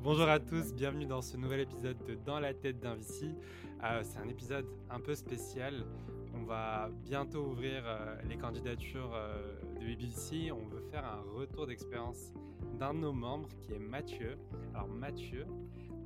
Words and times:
Bonjour 0.00 0.28
à 0.28 0.38
tous, 0.38 0.72
bienvenue 0.74 1.06
dans 1.06 1.22
ce 1.22 1.36
nouvel 1.36 1.60
épisode 1.60 1.96
de 2.06 2.14
Dans 2.14 2.38
la 2.38 2.54
tête 2.54 2.78
d'un 2.78 2.94
Vici. 2.94 3.34
Euh, 3.82 4.02
c'est 4.04 4.20
un 4.20 4.28
épisode 4.28 4.64
un 4.88 5.00
peu 5.00 5.16
spécial. 5.16 5.84
On 6.34 6.44
va 6.44 6.88
bientôt 7.04 7.44
ouvrir 7.46 7.82
euh, 7.84 8.14
les 8.28 8.36
candidatures 8.36 9.10
euh, 9.12 9.60
de 9.80 9.84
BBC. 9.84 10.52
On 10.52 10.68
veut 10.68 10.82
faire 10.92 11.04
un 11.04 11.20
retour 11.36 11.66
d'expérience 11.66 12.32
d'un 12.78 12.94
de 12.94 13.00
nos 13.00 13.12
membres 13.12 13.48
qui 13.60 13.72
est 13.72 13.80
Mathieu. 13.80 14.38
Alors 14.72 14.86
Mathieu, 14.86 15.46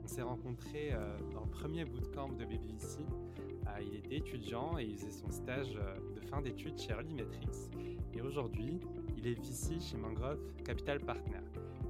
on 0.02 0.06
s'est 0.06 0.22
rencontré 0.22 0.94
dans 1.34 1.44
le 1.44 1.50
premier 1.50 1.84
bootcamp 1.84 2.30
de 2.30 2.46
BBC. 2.46 3.00
il 3.82 3.94
était 3.94 4.16
étudiant 4.16 4.78
et 4.78 4.84
il 4.84 4.96
faisait 4.96 5.10
son 5.10 5.30
stage 5.30 5.74
de 5.74 6.20
fin 6.28 6.40
d'études 6.40 6.78
chez 6.78 6.92
Early 6.92 7.12
Metrics. 7.12 7.70
Et 8.14 8.22
aujourd'hui, 8.22 8.80
il 9.18 9.26
est 9.26 9.34
VC 9.34 9.80
chez 9.80 9.98
Mangrove 9.98 10.40
Capital 10.64 10.98
Partner. 10.98 11.40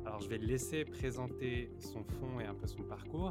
Alors, 0.05 0.21
je 0.21 0.29
vais 0.29 0.39
le 0.39 0.47
laisser 0.47 0.85
présenter 0.85 1.73
son 1.79 2.03
fond 2.03 2.41
et 2.41 2.45
un 2.45 2.55
peu 2.55 2.67
son 2.67 2.83
parcours, 2.83 3.31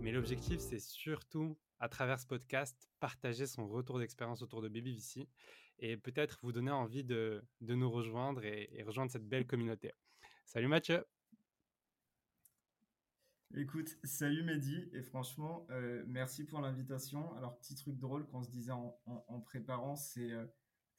mais 0.00 0.12
l'objectif, 0.12 0.60
c'est 0.60 0.78
surtout, 0.78 1.58
à 1.80 1.88
travers 1.88 2.20
ce 2.20 2.26
podcast, 2.26 2.88
partager 3.00 3.44
son 3.46 3.66
retour 3.66 3.98
d'expérience 3.98 4.40
autour 4.40 4.62
de 4.62 4.68
BabyVC 4.68 5.28
et 5.80 5.96
peut-être 5.96 6.38
vous 6.42 6.52
donner 6.52 6.70
envie 6.70 7.02
de, 7.02 7.42
nous 7.60 7.90
rejoindre 7.90 8.44
et, 8.44 8.82
rejoindre 8.86 9.10
cette 9.10 9.28
belle 9.28 9.46
communauté. 9.46 9.90
Salut 10.46 10.68
Mathieu 10.68 11.04
Écoute, 13.54 13.98
salut 14.04 14.44
Mehdi, 14.44 14.90
et 14.92 15.02
franchement, 15.02 15.66
euh, 15.70 16.04
merci 16.06 16.44
pour 16.44 16.60
l'invitation. 16.60 17.36
Alors, 17.36 17.58
petit 17.58 17.74
truc 17.74 17.98
drôle 17.98 18.26
qu'on 18.28 18.42
se 18.42 18.50
disait 18.50 18.72
en, 18.72 19.40
préparant, 19.44 19.96
c'est... 19.96 20.30
Euh, 20.30 20.46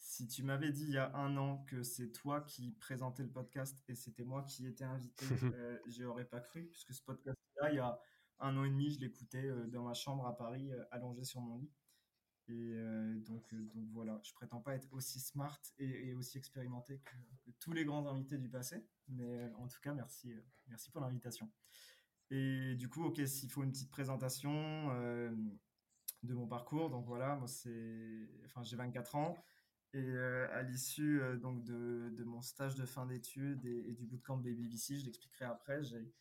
si 0.03 0.27
tu 0.27 0.43
m'avais 0.43 0.71
dit 0.71 0.83
il 0.83 0.91
y 0.91 0.97
a 0.97 1.15
un 1.15 1.37
an 1.37 1.63
que 1.65 1.81
c'est 1.81 2.11
toi 2.11 2.41
qui 2.41 2.73
présentais 2.73 3.23
le 3.23 3.29
podcast 3.29 3.81
et 3.87 3.95
c'était 3.95 4.25
moi 4.25 4.43
qui 4.43 4.67
étais 4.67 4.83
invité, 4.83 5.25
euh, 5.55 5.79
je 5.87 6.03
n'aurais 6.03 6.25
pas 6.25 6.41
cru, 6.41 6.65
puisque 6.65 6.93
ce 6.93 7.01
podcast-là, 7.03 7.71
il 7.71 7.77
y 7.77 7.79
a 7.79 7.97
un 8.39 8.57
an 8.57 8.65
et 8.65 8.69
demi, 8.69 8.91
je 8.91 8.99
l'écoutais 8.99 9.45
euh, 9.45 9.65
dans 9.67 9.83
ma 9.83 9.93
chambre 9.93 10.27
à 10.27 10.35
Paris, 10.35 10.71
euh, 10.71 10.83
allongé 10.91 11.23
sur 11.23 11.39
mon 11.39 11.57
lit. 11.57 11.71
Et 12.49 12.75
donc, 13.25 13.55
donc 13.55 13.87
voilà, 13.93 14.19
je 14.21 14.33
prétends 14.33 14.59
pas 14.59 14.75
être 14.75 14.91
aussi 14.91 15.21
smart 15.21 15.61
et, 15.79 16.13
aussi 16.13 16.37
expérimenté 16.37 16.99
que, 16.99 17.51
tous 17.61 17.71
les 17.71 17.85
grands 17.85 18.05
invités 18.05 18.37
du 18.37 18.49
passé, 18.49 18.85
mais 19.07 19.49
en 19.57 19.69
tout 19.69 19.79
cas, 19.81 19.93
merci, 19.93 20.33
merci 20.67 20.91
pour 20.91 20.99
l'invitation. 20.99 21.49
Et 22.31 22.75
du 22.75 22.89
coup, 22.89 23.05
ok, 23.05 23.21
s'il 23.25 23.49
faut 23.49 23.63
une 23.63 23.71
petite 23.71 23.89
présentation 23.89 24.89
de 26.23 26.33
mon 26.33 26.45
parcours, 26.45 26.89
donc 26.89 27.05
voilà, 27.05 27.37
moi 27.37 27.47
c'est, 27.47 28.29
enfin 28.43 28.61
j'ai 28.61 28.75
24 28.75 29.15
ans. 29.15 29.41
Et 29.93 29.99
euh, 29.99 30.47
à 30.51 30.63
l'issue 30.63 31.21
euh, 31.21 31.37
donc 31.37 31.63
de, 31.63 32.23
mon 32.23 32.41
stage 32.41 32.75
de 32.75 32.85
fin 32.85 33.05
d'études 33.05 33.63
et, 33.65 33.93
du 33.93 34.05
bootcamp 34.05 34.37
BabyVC, 34.37 34.97
je 34.97 35.05
l'expliquerai 35.05 35.45
après, 35.45 35.83
j'ai 35.83 36.11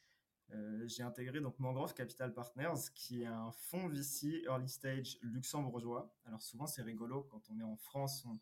euh, 0.51 0.87
j'ai 0.87 1.03
intégré 1.03 1.41
donc 1.41 1.59
Mangrove 1.59 1.95
Capital 1.95 2.35
Partners, 2.35 2.91
qui 2.95 3.23
est 3.23 3.27
un 3.27 3.51
fonds 3.53 3.89
VC 3.89 4.43
early 4.45 4.69
stage 4.69 5.17
luxembourgeois. 5.23 6.15
Alors 6.27 6.43
souvent 6.43 6.67
c'est 6.67 6.83
rigolo 6.83 7.23
quand 7.31 7.49
on 7.49 7.59
est 7.59 7.63
en 7.63 7.77
France, 7.77 8.27
on, 8.27 8.39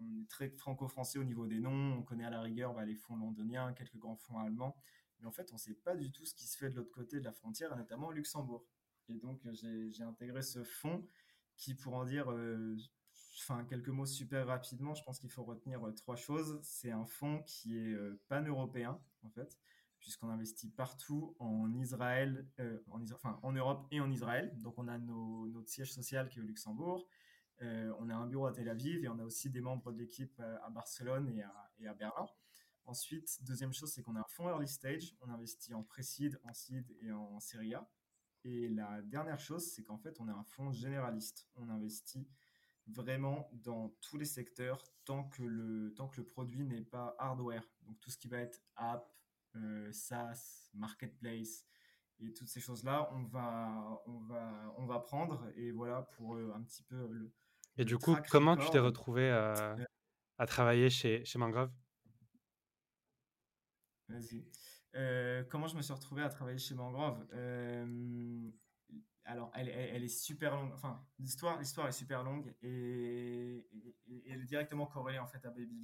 on 0.00 0.16
est 0.18 0.26
très 0.30 0.48
franco-français 0.48 1.18
au 1.18 1.24
niveau 1.24 1.46
des 1.46 1.60
noms, 1.60 1.98
on 1.98 2.02
connaît 2.02 2.24
à 2.24 2.30
la 2.30 2.40
rigueur 2.40 2.72
bah, 2.72 2.86
les 2.86 2.94
fonds 2.94 3.16
londoniens, 3.16 3.74
quelques 3.74 3.98
grands 3.98 4.16
fonds 4.16 4.38
allemands, 4.38 4.74
mais 5.20 5.26
en 5.26 5.32
fait 5.32 5.50
on 5.50 5.56
ne 5.56 5.60
sait 5.60 5.74
pas 5.74 5.94
du 5.94 6.10
tout 6.10 6.24
ce 6.24 6.34
qui 6.34 6.46
se 6.46 6.56
fait 6.56 6.70
de 6.70 6.76
l'autre 6.76 6.92
côté 6.92 7.20
de 7.20 7.24
la 7.24 7.32
frontière, 7.32 7.76
notamment 7.76 8.06
au 8.06 8.12
Luxembourg. 8.12 8.64
Et 9.10 9.18
donc 9.18 9.46
j'ai 9.52 10.02
intégré 10.02 10.40
ce 10.40 10.64
fonds 10.64 11.06
qui, 11.58 11.74
pour 11.74 11.92
en 11.94 12.06
dire 12.06 12.32
enfin, 13.38 13.64
quelques 13.64 13.88
mots 13.88 14.06
super 14.06 14.46
rapidement, 14.46 14.94
je 14.94 15.02
pense 15.02 15.18
qu'il 15.18 15.30
faut 15.30 15.44
retenir 15.44 15.86
euh, 15.86 15.92
trois 15.92 16.16
choses. 16.16 16.58
C'est 16.62 16.90
un 16.90 17.04
fonds 17.04 17.42
qui 17.42 17.76
est 17.76 17.92
euh, 17.92 18.20
pan-européen, 18.28 19.00
en 19.22 19.30
fait, 19.30 19.58
puisqu'on 19.98 20.28
investit 20.28 20.70
partout 20.70 21.36
en 21.38 21.72
Israël, 21.74 22.48
euh, 22.60 22.78
en, 22.90 23.02
enfin, 23.12 23.38
en 23.42 23.52
Europe 23.52 23.86
et 23.90 24.00
en 24.00 24.10
Israël. 24.10 24.52
Donc, 24.58 24.74
on 24.78 24.88
a 24.88 24.98
notre 24.98 25.68
siège 25.68 25.92
social 25.92 26.28
qui 26.28 26.38
est 26.38 26.42
au 26.42 26.46
Luxembourg. 26.46 27.08
on 27.60 28.10
a 28.10 28.14
un 28.14 28.26
bureau 28.26 28.46
à 28.46 28.52
Tel 28.52 28.68
Aviv 28.68 29.04
et 29.04 29.08
on 29.08 29.18
a 29.18 29.24
aussi 29.24 29.50
des 29.50 29.60
membres 29.60 29.92
de 29.92 29.98
l'équipe 29.98 30.40
à 30.62 30.70
Barcelone 30.70 31.28
et 31.30 31.42
à, 31.42 31.70
et 31.78 31.86
à, 31.86 31.94
Berlin. 31.94 32.26
Ensuite, 32.84 33.42
deuxième 33.42 33.72
chose, 33.72 33.92
c'est 33.92 34.02
qu'on 34.02 34.14
a 34.14 34.20
un 34.20 34.28
fonds 34.28 34.48
early 34.48 34.68
stage. 34.68 35.16
On 35.20 35.28
investit 35.30 35.74
en 35.74 35.82
pré-seed, 35.82 36.38
en 36.44 36.52
seed 36.52 36.86
et 37.00 37.10
en 37.10 37.40
série 37.40 37.74
A. 37.74 37.88
Et 38.44 38.68
la 38.68 39.02
dernière 39.02 39.40
chose, 39.40 39.72
c'est 39.72 39.82
qu'en 39.82 39.98
fait, 39.98 40.20
on 40.20 40.28
a 40.28 40.32
un 40.32 40.44
fonds 40.44 40.70
généraliste. 40.70 41.48
On 41.56 41.68
investit 41.68 42.28
vraiment 42.86 43.50
dans 43.52 43.90
tous 44.00 44.16
les 44.16 44.24
secteurs 44.24 44.82
tant 45.04 45.24
que 45.24 45.42
le, 45.42 45.92
tant 45.94 46.08
que 46.08 46.20
le 46.20 46.26
produit 46.26 46.64
n'est 46.64 46.82
pas 46.82 47.14
hardware. 47.18 47.64
Donc 47.82 47.98
tout 48.00 48.10
ce 48.10 48.18
qui 48.18 48.28
va 48.28 48.38
être 48.38 48.60
app, 48.76 49.12
euh, 49.56 49.90
SaaS, 49.92 50.70
marketplace 50.74 51.66
et 52.18 52.32
toutes 52.32 52.48
ces 52.48 52.60
choses-là, 52.60 53.10
on 53.12 53.24
va, 53.24 54.02
on, 54.06 54.20
va, 54.20 54.74
on 54.78 54.86
va 54.86 55.00
prendre. 55.00 55.50
Et 55.56 55.70
voilà 55.70 56.02
pour 56.02 56.36
euh, 56.36 56.52
un 56.54 56.62
petit 56.62 56.82
peu 56.82 57.08
le. 57.08 57.32
Et 57.76 57.84
du 57.84 57.98
coup, 57.98 58.16
comment 58.30 58.56
tu 58.56 58.70
t'es 58.70 58.78
retrouvé 58.78 59.30
à, 59.30 59.76
à 60.38 60.46
travailler 60.46 60.88
chez, 60.88 61.24
chez 61.24 61.38
Mangrove? 61.38 61.72
Vas-y. 64.08 64.48
Euh, 64.94 65.44
comment 65.50 65.66
je 65.66 65.76
me 65.76 65.82
suis 65.82 65.92
retrouvé 65.92 66.22
à 66.22 66.28
travailler 66.30 66.58
chez 66.58 66.74
Mangrove? 66.74 67.26
Alors, 69.26 69.50
elle, 69.54 69.68
est 69.68 70.08
super 70.08 70.54
longue. 70.54 70.72
Enfin, 70.72 71.04
l'histoire, 71.18 71.58
l'histoire 71.58 71.88
est 71.88 71.92
super 71.92 72.22
longue 72.22 72.54
et, 72.62 73.66
elle 74.28 74.40
est 74.40 74.46
directement 74.46 74.86
corrélée 74.86 75.18
en 75.18 75.26
fait 75.26 75.44
à 75.44 75.50
Baby 75.50 75.82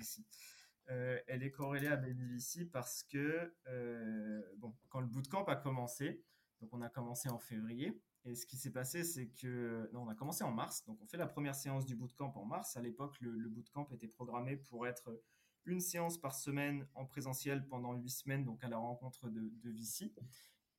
euh, 0.90 1.20
elle 1.28 1.44
est 1.44 1.50
corrélée 1.52 1.86
à 1.86 1.96
Baby 1.96 2.40
parce 2.72 3.04
que 3.04 3.54
euh, 3.68 4.42
bon, 4.58 4.74
quand 4.88 5.00
le 5.00 5.06
bootcamp 5.06 5.44
a 5.44 5.54
commencé, 5.54 6.24
donc 6.60 6.70
on 6.72 6.82
a 6.82 6.88
commencé 6.88 7.28
en 7.28 7.38
février. 7.38 8.00
Et 8.24 8.34
ce 8.34 8.46
qui 8.46 8.56
s'est 8.56 8.70
passé, 8.70 9.04
c'est 9.04 9.28
que 9.28 9.88
non, 9.92 10.02
on 10.02 10.08
a 10.08 10.14
commencé 10.14 10.44
en 10.44 10.52
mars. 10.52 10.84
Donc 10.84 10.98
on 11.00 11.06
fait 11.06 11.16
la 11.16 11.26
première 11.26 11.54
séance 11.54 11.86
du 11.86 11.96
bootcamp 11.96 12.32
en 12.36 12.44
mars. 12.44 12.76
À 12.76 12.80
l'époque, 12.80 13.16
le, 13.20 13.48
bootcamp 13.48 13.88
était 13.92 14.08
programmé 14.08 14.56
pour 14.56 14.86
être 14.86 15.20
une 15.64 15.80
séance 15.80 16.18
par 16.18 16.34
semaine 16.34 16.86
en 16.94 17.06
présentiel 17.06 17.66
pendant 17.68 17.94
huit 17.94 18.10
semaines, 18.10 18.44
donc 18.44 18.62
à 18.64 18.68
la 18.68 18.78
rencontre 18.78 19.28
de 19.28 19.70
Vici. 19.70 20.12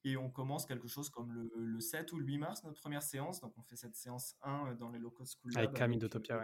Et 0.06 0.18
on 0.18 0.30
commence 0.30 0.66
quelque 0.66 0.88
chose 0.88 1.10
comme 1.10 1.32
le, 1.56 1.80
7 1.80 2.12
ou 2.12 2.20
le 2.20 2.26
8 2.26 2.38
mars, 2.38 2.64
notre 2.64 2.80
première 2.80 3.04
séance. 3.04 3.40
Donc, 3.40 3.54
on 3.58 3.64
fait 3.64 3.78
cette 3.78 3.96
séance 3.96 4.36
1 4.42 4.68
euh, 4.68 4.76
dans 4.76 4.90
les 4.90 5.00
locaux 5.00 5.26
School 5.26 5.52
Lab. 5.54 5.64
Avec 5.64 5.78
Camille 5.78 5.98
d'Utopia. 5.98 6.44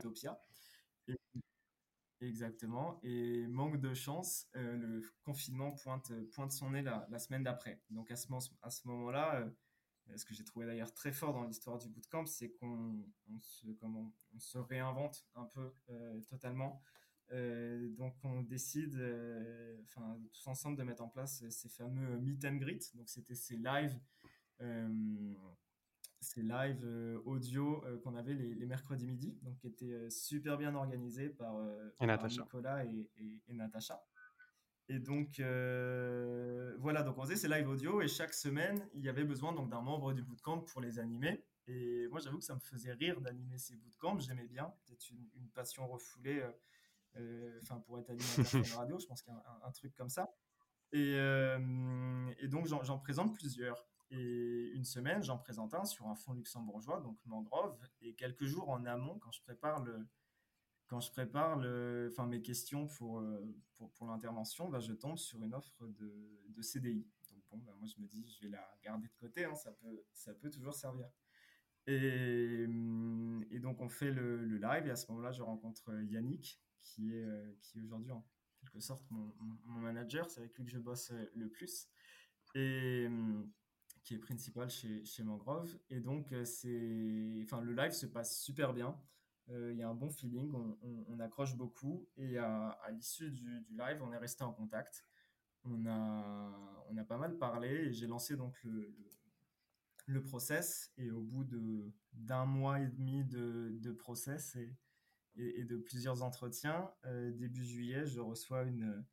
exactement. 2.21 2.99
Et 3.03 3.47
manque 3.47 3.79
de 3.79 3.93
chance, 3.93 4.47
euh, 4.55 4.77
le 4.77 5.01
confinement 5.23 5.71
pointe, 5.71 6.11
pointe 6.31 6.51
son 6.51 6.71
nez 6.71 6.81
la, 6.81 7.05
la 7.09 7.19
semaine 7.19 7.43
d'après. 7.43 7.81
Donc, 7.89 8.11
à 8.11 8.15
ce, 8.15 8.27
à 8.61 8.69
ce 8.69 8.87
moment-là, 8.87 9.41
euh, 9.41 10.17
ce 10.17 10.23
que 10.23 10.33
j'ai 10.33 10.45
trouvé 10.45 10.65
d'ailleurs 10.65 10.93
très 10.93 11.11
fort 11.11 11.33
dans 11.33 11.43
l'histoire 11.43 11.77
du 11.77 11.89
bootcamp, 11.89 12.25
c'est 12.25 12.51
qu'on 12.51 13.05
se, 13.41 13.67
on, 13.81 14.11
se 14.39 14.57
réinvente 14.57 15.25
un 15.35 15.45
peu 15.45 15.73
totalement. 16.29 16.81
Euh, 17.31 17.89
donc 17.89 18.15
on 18.23 18.41
décide, 18.41 18.95
euh, 18.95 19.77
enfin 19.83 20.19
tous 20.33 20.47
ensemble, 20.47 20.77
de 20.77 20.83
mettre 20.83 21.03
en 21.03 21.09
place 21.09 21.47
ces 21.49 21.69
fameux 21.69 22.17
meet 22.17 22.43
and 22.45 22.55
greet. 22.55 22.95
Donc 22.95 23.07
c'était 23.09 23.35
ces 23.35 23.57
lives, 23.57 23.99
euh, 24.61 25.33
ces 26.19 26.41
lives 26.41 26.85
audio 27.25 27.83
qu'on 28.03 28.15
avait 28.15 28.33
les, 28.33 28.65
mercredis 28.65 29.07
midi, 29.07 29.37
donc 29.43 29.57
qui 29.59 29.67
étaient 29.67 30.09
super 30.09 30.57
bien 30.57 30.73
organisés 30.75 31.29
par, 31.29 31.55
Nicolas 32.01 32.85
et, 32.85 33.09
et, 33.47 33.53
Natacha. 33.53 34.03
Et 34.87 34.97
donc 34.97 35.39
voilà, 36.79 37.03
donc 37.03 37.17
on 37.17 37.23
faisait 37.23 37.35
ces 37.35 37.47
lives 37.47 37.69
audio 37.69 38.01
et 38.01 38.07
chaque 38.07 38.33
semaine 38.33 38.89
il 38.95 39.03
y 39.03 39.09
avait 39.09 39.23
besoin 39.23 39.53
donc 39.53 39.69
d'un 39.69 39.81
membre 39.81 40.13
du 40.13 40.23
bootcamp 40.23 40.61
pour 40.61 40.81
les 40.81 40.97
animer. 40.97 41.45
Et 41.67 42.07
moi 42.07 42.19
j'avoue 42.19 42.39
que 42.39 42.45
ça 42.45 42.55
me 42.55 42.59
faisait 42.59 42.93
rire 42.93 43.21
d'animer 43.21 43.59
ces 43.59 43.75
bootcamps, 43.75 44.17
j'aimais 44.17 44.47
bien, 44.47 44.73
c'était 44.79 44.95
une, 45.11 45.29
une, 45.35 45.49
passion 45.51 45.87
refoulée 45.87 46.43
enfin 47.61 47.79
pour 47.81 47.99
être 47.99 48.09
animateur 48.09 48.61
de 48.61 48.73
radio, 48.75 48.99
je 48.99 49.05
pense 49.05 49.21
qu'il 49.21 49.33
y 49.33 49.35
a 49.35 49.59
un, 49.63 49.71
truc 49.71 49.93
comme 49.95 50.09
ça. 50.09 50.33
Et, 50.91 51.15
euh, 51.15 52.31
et 52.39 52.47
donc 52.47 52.67
j'en 52.67 52.99
présente 52.99 53.35
plusieurs. 53.35 53.85
Et 54.11 54.71
une 54.73 54.85
semaine, 54.85 55.21
j'en 55.21 55.37
présente 55.37 55.75
un 55.75 55.85
sur 55.85 56.07
un 56.07 56.15
fonds 56.15 56.33
luxembourgeois, 56.33 56.99
donc 57.01 57.17
Mangrove. 57.25 57.77
Et 58.01 58.15
quelques 58.15 58.45
jours 58.45 58.69
en 58.69 58.85
amont, 58.85 59.19
quand 59.19 59.31
je 59.31 59.41
prépare 59.43 59.83
le, 59.83 60.07
quand 60.87 60.99
je 60.99 61.11
prépare 61.11 61.57
le, 61.57 62.09
enfin, 62.11 62.25
mes 62.25 62.41
questions 62.41 62.87
pour, 62.87 63.19
euh, 63.19 63.55
pour, 63.75 63.91
pour 63.91 64.07
l'intervention, 64.07 64.67
bah, 64.67 64.79
je 64.79 64.93
tombe 64.93 65.17
sur 65.17 65.43
une 65.43 65.53
offre 65.53 65.85
de, 65.85 66.41
de 66.47 66.61
CDI. 66.61 67.07
Donc 67.29 67.43
bon, 67.51 67.57
bah, 67.59 67.75
moi 67.77 67.87
je 67.87 68.01
me 68.01 68.07
dis, 68.07 68.27
je 68.27 68.47
vais 68.47 68.51
la 68.51 68.67
garder 68.83 69.07
de 69.07 69.15
côté, 69.15 69.45
hein, 69.45 69.53
ça, 69.53 69.71
peut, 69.73 70.03
ça 70.13 70.33
peut 70.33 70.49
toujours 70.49 70.73
servir. 70.73 71.07
Et, 71.85 72.65
et 73.51 73.59
donc 73.59 73.79
on 73.79 73.89
fait 73.89 74.11
le, 74.11 74.43
le, 74.43 74.57
live 74.57 74.87
et 74.87 74.91
à 74.91 74.95
ce 74.95 75.09
moment-là, 75.11 75.31
je 75.31 75.43
rencontre 75.43 75.93
Yannick, 76.03 76.59
qui 76.81 77.13
est, 77.13 77.23
euh, 77.23 77.53
qui 77.61 77.81
aujourd'hui 77.81 78.11
en 78.11 78.25
quelque 78.59 78.79
sorte 78.79 79.03
mon, 79.09 79.33
mon 79.65 79.79
manager. 79.79 80.29
C'est 80.29 80.41
avec 80.41 80.55
lui 80.57 80.65
que 80.65 80.71
je 80.71 80.79
bosse 80.79 81.11
euh, 81.11 81.25
le 81.35 81.49
plus. 81.49 81.87
Et 82.55 83.07
euh, 83.09 83.43
qui 84.03 84.15
est 84.15 84.19
principal 84.19 84.69
chez, 84.69 85.05
chez 85.05 85.23
Mangrove. 85.23 85.77
Et 85.89 85.99
donc, 85.99 86.33
c'est, 86.43 87.41
enfin, 87.43 87.61
le 87.61 87.73
live 87.73 87.91
se 87.91 88.07
passe 88.07 88.41
super 88.41 88.73
bien. 88.73 88.99
Il 89.49 89.75
y 89.75 89.81
a 89.81 89.89
un 89.89 89.95
bon 89.95 90.11
feeling, 90.11 90.53
on, 90.53 90.77
on, 91.07 91.19
accroche 91.19 91.55
beaucoup. 91.55 92.07
Et 92.17 92.37
à, 92.37 92.79
l'issue 92.91 93.31
du, 93.31 93.61
du, 93.61 93.75
live, 93.75 93.99
on 94.01 94.11
est 94.13 94.17
resté 94.17 94.43
en 94.43 94.53
contact. 94.53 95.05
on 95.63 95.85
a, 95.87 96.85
on 96.89 96.97
a 96.97 97.03
pas 97.03 97.17
mal 97.17 97.37
parlé 97.37 97.67
et 97.67 97.93
j'ai 97.93 98.07
lancé 98.07 98.35
donc 98.35 98.55
le, 98.63 98.95
le, 100.05 100.23
process. 100.23 100.91
Et 100.97 101.11
au 101.11 101.21
bout 101.21 101.45
d'un 102.13 102.45
mois 102.45 102.79
et 102.79 102.87
demi 102.87 103.25
de, 103.25 103.77
de 103.79 103.91
process 103.91 104.55
et, 105.35 105.63
de 105.63 105.77
plusieurs 105.77 106.23
entretiens, 106.23 106.91
euh, 107.05 107.31
début 107.31 107.63
juillet, 107.63 108.05
je 108.05 108.19
reçois 108.19 108.63
une, 108.63 109.05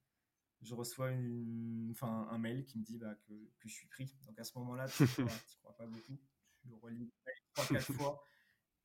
je 0.63 0.75
reçois 0.75 1.11
une, 1.11 1.89
enfin, 1.93 2.29
un 2.31 2.39
mail 2.39 2.65
qui 2.65 2.79
me 2.79 2.85
dit 2.85 2.99
bah, 2.99 3.15
que, 3.27 3.33
que, 3.33 3.69
je 3.69 3.75
suis 3.75 3.87
pris. 3.89 4.15
Donc 4.27 4.39
à 4.39 4.45
ce 4.45 4.59
moment-là, 4.59 4.87
tu 4.89 5.03
ne 5.23 5.59
crois, 5.61 5.77
pas 5.77 5.87
beaucoup. 5.87 6.19
Tu 6.61 6.73
relis 6.83 7.13
trois, 7.55 7.67
quatre 7.67 7.93
fois. 7.93 8.23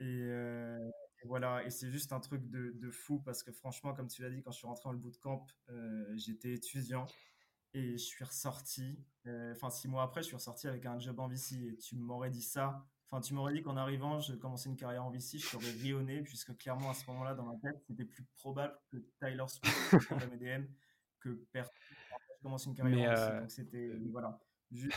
Euh, 0.02 0.90
et, 1.24 1.28
voilà, 1.28 1.64
et 1.64 1.70
c'est 1.70 1.92
juste 1.92 2.12
un 2.12 2.20
truc 2.20 2.50
de, 2.50 2.72
de, 2.72 2.90
fou 2.90 3.20
parce 3.20 3.44
que 3.44 3.52
franchement, 3.52 3.94
comme 3.94 4.08
tu 4.08 4.22
l'as 4.22 4.30
dit, 4.30 4.42
quand 4.42 4.52
je 4.52 4.58
suis 4.58 4.68
rentré 4.68 4.84
dans 4.86 4.94
le 4.94 4.98
bootcamp, 4.98 5.46
euh, 5.70 6.12
j'étais 6.16 6.54
étudiant 6.54 7.06
et 7.74 7.92
je 7.94 8.04
suis 8.04 8.24
ressorti. 8.24 9.00
Euh, 9.28 9.54
enfin, 9.54 9.70
six 9.70 9.88
mois 9.88 10.04
après, 10.04 10.22
je 10.22 10.28
suis 10.28 10.36
ressorti 10.36 10.68
avec 10.68 10.86
un 10.86 10.98
job 11.00 11.20
en 11.20 11.28
VC. 11.28 11.56
Et 11.56 11.78
tu 11.78 11.96
m'aurais 11.96 12.32
dit 12.32 12.42
ça. 12.42 12.86
Enfin, 13.12 13.22
tu 13.22 13.34
m'aurais 13.34 13.54
dit 13.54 13.62
qu'en 13.62 13.76
arrivant, 13.76 14.22
je 14.22 14.34
commençais 14.36 14.70
une 14.70 14.78
carrière 14.78 15.04
en 15.04 15.10
VC, 15.10 15.38
je 15.38 15.52
t'aurais 15.52 15.72
rionné, 15.72 16.22
puisque 16.22 16.56
clairement, 16.56 16.92
à 16.92 16.94
ce 16.94 17.06
moment-là, 17.08 17.34
dans 17.34 17.44
ma 17.44 17.58
tête, 17.58 17.84
c'était 17.86 18.06
plus 18.06 18.24
probable 18.38 18.74
que 18.90 18.98
Tyler 19.20 19.44
Swift 19.48 20.00
soit 20.08 20.26
MDM 20.28 20.66
que 21.20 21.46
personne 21.52 21.74
commence 22.42 22.66
une 22.66 22.76
carrière 22.76 23.12
en 23.12 23.16
VC. 23.16 23.40
Donc, 23.42 23.52
c'était, 23.52 23.92
voilà, 24.12 24.40
juste 24.72 24.96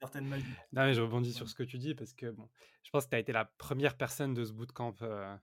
certaine 0.00 0.26
magie. 0.28 0.44
Non, 0.72 0.84
mais 0.84 0.92
je 0.92 1.00
rebondis 1.00 1.32
sur 1.32 1.48
ce 1.48 1.54
que 1.54 1.62
tu 1.62 1.78
dis 1.78 1.94
parce 1.94 2.12
que 2.12 2.30
bon, 2.30 2.48
je 2.82 2.90
pense 2.90 3.04
que 3.04 3.10
tu 3.10 3.16
as 3.16 3.20
été 3.20 3.32
la 3.32 3.44
première 3.44 3.96
personne 3.96 4.34
de 4.34 4.44
ce 4.44 4.52
bootcamp, 4.52 4.94
euh, 5.02 5.34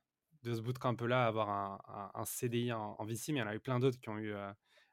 de 0.44 0.54
ce 0.54 0.62
bootcamp-là 0.62 1.26
à 1.26 1.28
avoir 1.28 1.50
un, 1.50 2.12
un, 2.14 2.26
CDI 2.26 2.74
en, 2.74 3.04
VC, 3.06 3.32
mais 3.32 3.40
il 3.40 3.42
y 3.42 3.42
en 3.42 3.48
a 3.48 3.56
eu 3.56 3.60
plein 3.60 3.80
d'autres 3.80 4.00
qui 4.00 4.10
ont 4.10 4.18
eu 4.18 4.34
euh, 4.34 4.52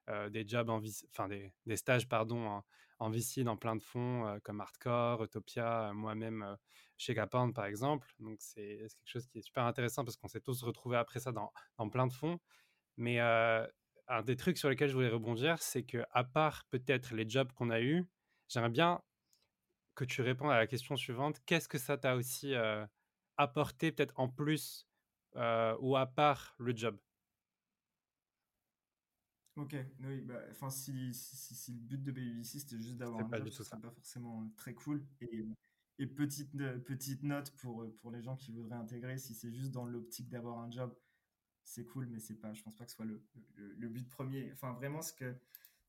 euh, 0.08 0.31
des 0.31 0.46
jobs 0.46 0.70
en 0.70 0.78
VC, 0.78 1.06
enfin 1.11 1.28
des, 1.28 1.52
des, 1.66 1.76
stages, 1.76 2.08
pardon, 2.08 2.46
en, 2.46 2.64
VC 3.08 3.44
dans 3.44 3.56
plein 3.56 3.76
de 3.76 3.82
fonds 3.82 4.38
comme 4.44 4.61
Hardcore, 4.61 5.25
Utopia, 5.25 5.93
moi-même 5.94 6.56
chez 6.99 7.14
Capand 7.14 7.52
par 7.52 7.64
exemple. 7.64 8.12
Donc 8.19 8.37
c'est 8.41 8.76
quelque 8.79 9.06
chose 9.06 9.26
qui 9.26 9.38
est 9.38 9.43
super 9.43 9.64
intéressant 9.64 10.05
parce 10.05 10.17
qu'on 10.17 10.29
s'est 10.29 10.41
tous 10.41 10.62
retrouvés 10.62 10.99
après 10.99 11.20
ça 11.20 11.32
dans, 11.32 11.52
dans 11.79 11.88
plein 11.88 12.06
de 12.06 12.12
fonds. 12.12 12.38
Mais 12.97 13.19
un 13.20 14.23
des 14.25 14.37
trucs 14.37 14.58
sur 14.58 14.69
lesquels 14.69 14.88
je 14.88 14.94
voulais 14.94 15.08
rebondir, 15.08 15.62
c'est 15.62 15.85
que 15.85 16.05
à 16.11 16.25
part 16.25 16.64
peut-être 16.70 17.14
les 17.14 17.29
jobs 17.29 17.52
qu'on 17.52 17.70
a 17.70 17.81
eus, 17.81 18.06
j'aimerais 18.49 18.70
bien 18.70 19.00
que 19.94 20.05
tu 20.05 20.23
répondes 20.23 20.50
à 20.52 20.58
la 20.58 20.67
question 20.67 20.97
suivante. 20.97 21.41
Qu'est-ce 21.47 21.69
que 21.69 21.79
ça 21.79 21.99
t'a 21.99 22.17
aussi 22.17 22.55
apporté 23.37 23.93
peut-être 23.93 24.14
en 24.19 24.29
plus 24.29 24.87
ou 25.37 25.97
à 25.97 26.06
part 26.06 26.55
le 26.58 26.76
job? 26.76 26.99
Ok, 29.60 29.76
oui, 30.04 30.22
bah, 30.22 30.40
enfin, 30.50 30.70
si, 30.70 31.12
si, 31.12 31.72
le 31.72 31.80
but 31.80 32.02
de 32.02 32.12
BBVC 32.12 32.60
c'était 32.60 32.78
juste 32.78 32.96
d'avoir 32.96 33.20
un 33.20 33.36
job, 33.36 33.50
ce 33.50 33.62
pas 33.62 33.90
forcément 33.90 34.50
très 34.56 34.72
cool. 34.72 35.04
Et, 35.20 35.44
et 35.98 36.06
petite, 36.06 36.50
petite 36.84 37.22
note 37.22 37.50
pour, 37.56 37.86
pour 37.96 38.10
les 38.10 38.22
gens 38.22 38.36
qui 38.36 38.52
voudraient 38.52 38.76
intégrer, 38.76 39.18
si 39.18 39.34
c'est 39.34 39.52
juste 39.52 39.70
dans 39.70 39.84
l'optique 39.84 40.30
d'avoir 40.30 40.60
un 40.60 40.70
job, 40.70 40.96
c'est 41.62 41.84
cool, 41.84 42.06
mais 42.06 42.20
c'est 42.20 42.36
pas, 42.36 42.54
je 42.54 42.62
pense 42.62 42.74
pas 42.74 42.84
que 42.84 42.90
ce 42.90 42.96
soit 42.96 43.04
le, 43.04 43.22
le, 43.56 43.88
but 43.88 44.08
premier. 44.08 44.50
Enfin, 44.52 44.72
vraiment, 44.72 45.02
ce 45.02 45.12
que, 45.12 45.36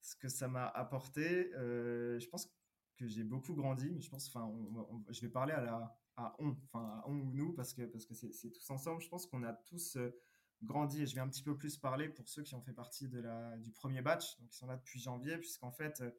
ce 0.01 0.15
que 0.17 0.27
ça 0.27 0.49
m'a 0.49 0.67
apporté, 0.67 1.49
je 1.53 2.27
pense 2.27 2.53
que 2.97 3.07
j'ai 3.07 3.23
beaucoup 3.23 3.53
grandi, 3.53 3.89
mais 3.89 4.01
je 4.01 4.09
pense, 4.09 4.27
enfin, 4.27 4.51
je 5.09 5.21
vais 5.21 5.29
parler 5.29 5.53
à 5.53 5.61
la, 5.61 5.97
à 6.17 6.35
on, 6.39 6.57
enfin, 6.65 6.85
à 6.85 7.03
on 7.07 7.13
ou 7.13 7.31
nous, 7.31 7.53
parce 7.53 7.73
que, 7.73 7.83
parce 7.83 8.05
que 8.05 8.15
c'est 8.15 8.51
tous 8.51 8.69
ensemble. 8.69 9.01
Je 9.01 9.07
pense 9.07 9.25
qu'on 9.27 9.43
a 9.43 9.53
tous 9.53 9.97
grandi 10.63 11.03
et 11.03 11.05
je 11.05 11.15
vais 11.15 11.21
un 11.21 11.27
petit 11.27 11.43
peu 11.43 11.55
plus 11.55 11.77
parler 11.77 12.09
pour 12.09 12.29
ceux 12.29 12.43
qui 12.43 12.55
ont 12.55 12.61
fait 12.61 12.73
partie 12.73 13.07
de 13.07 13.19
la, 13.19 13.57
du 13.57 13.71
premier 13.71 14.01
batch, 14.01 14.39
donc 14.39 14.53
ils 14.53 14.57
sont 14.57 14.67
là 14.67 14.77
depuis 14.77 14.99
janvier, 14.99 15.37
puisqu'en 15.37 15.71
fait, 15.71 16.01
euh, 16.01 16.11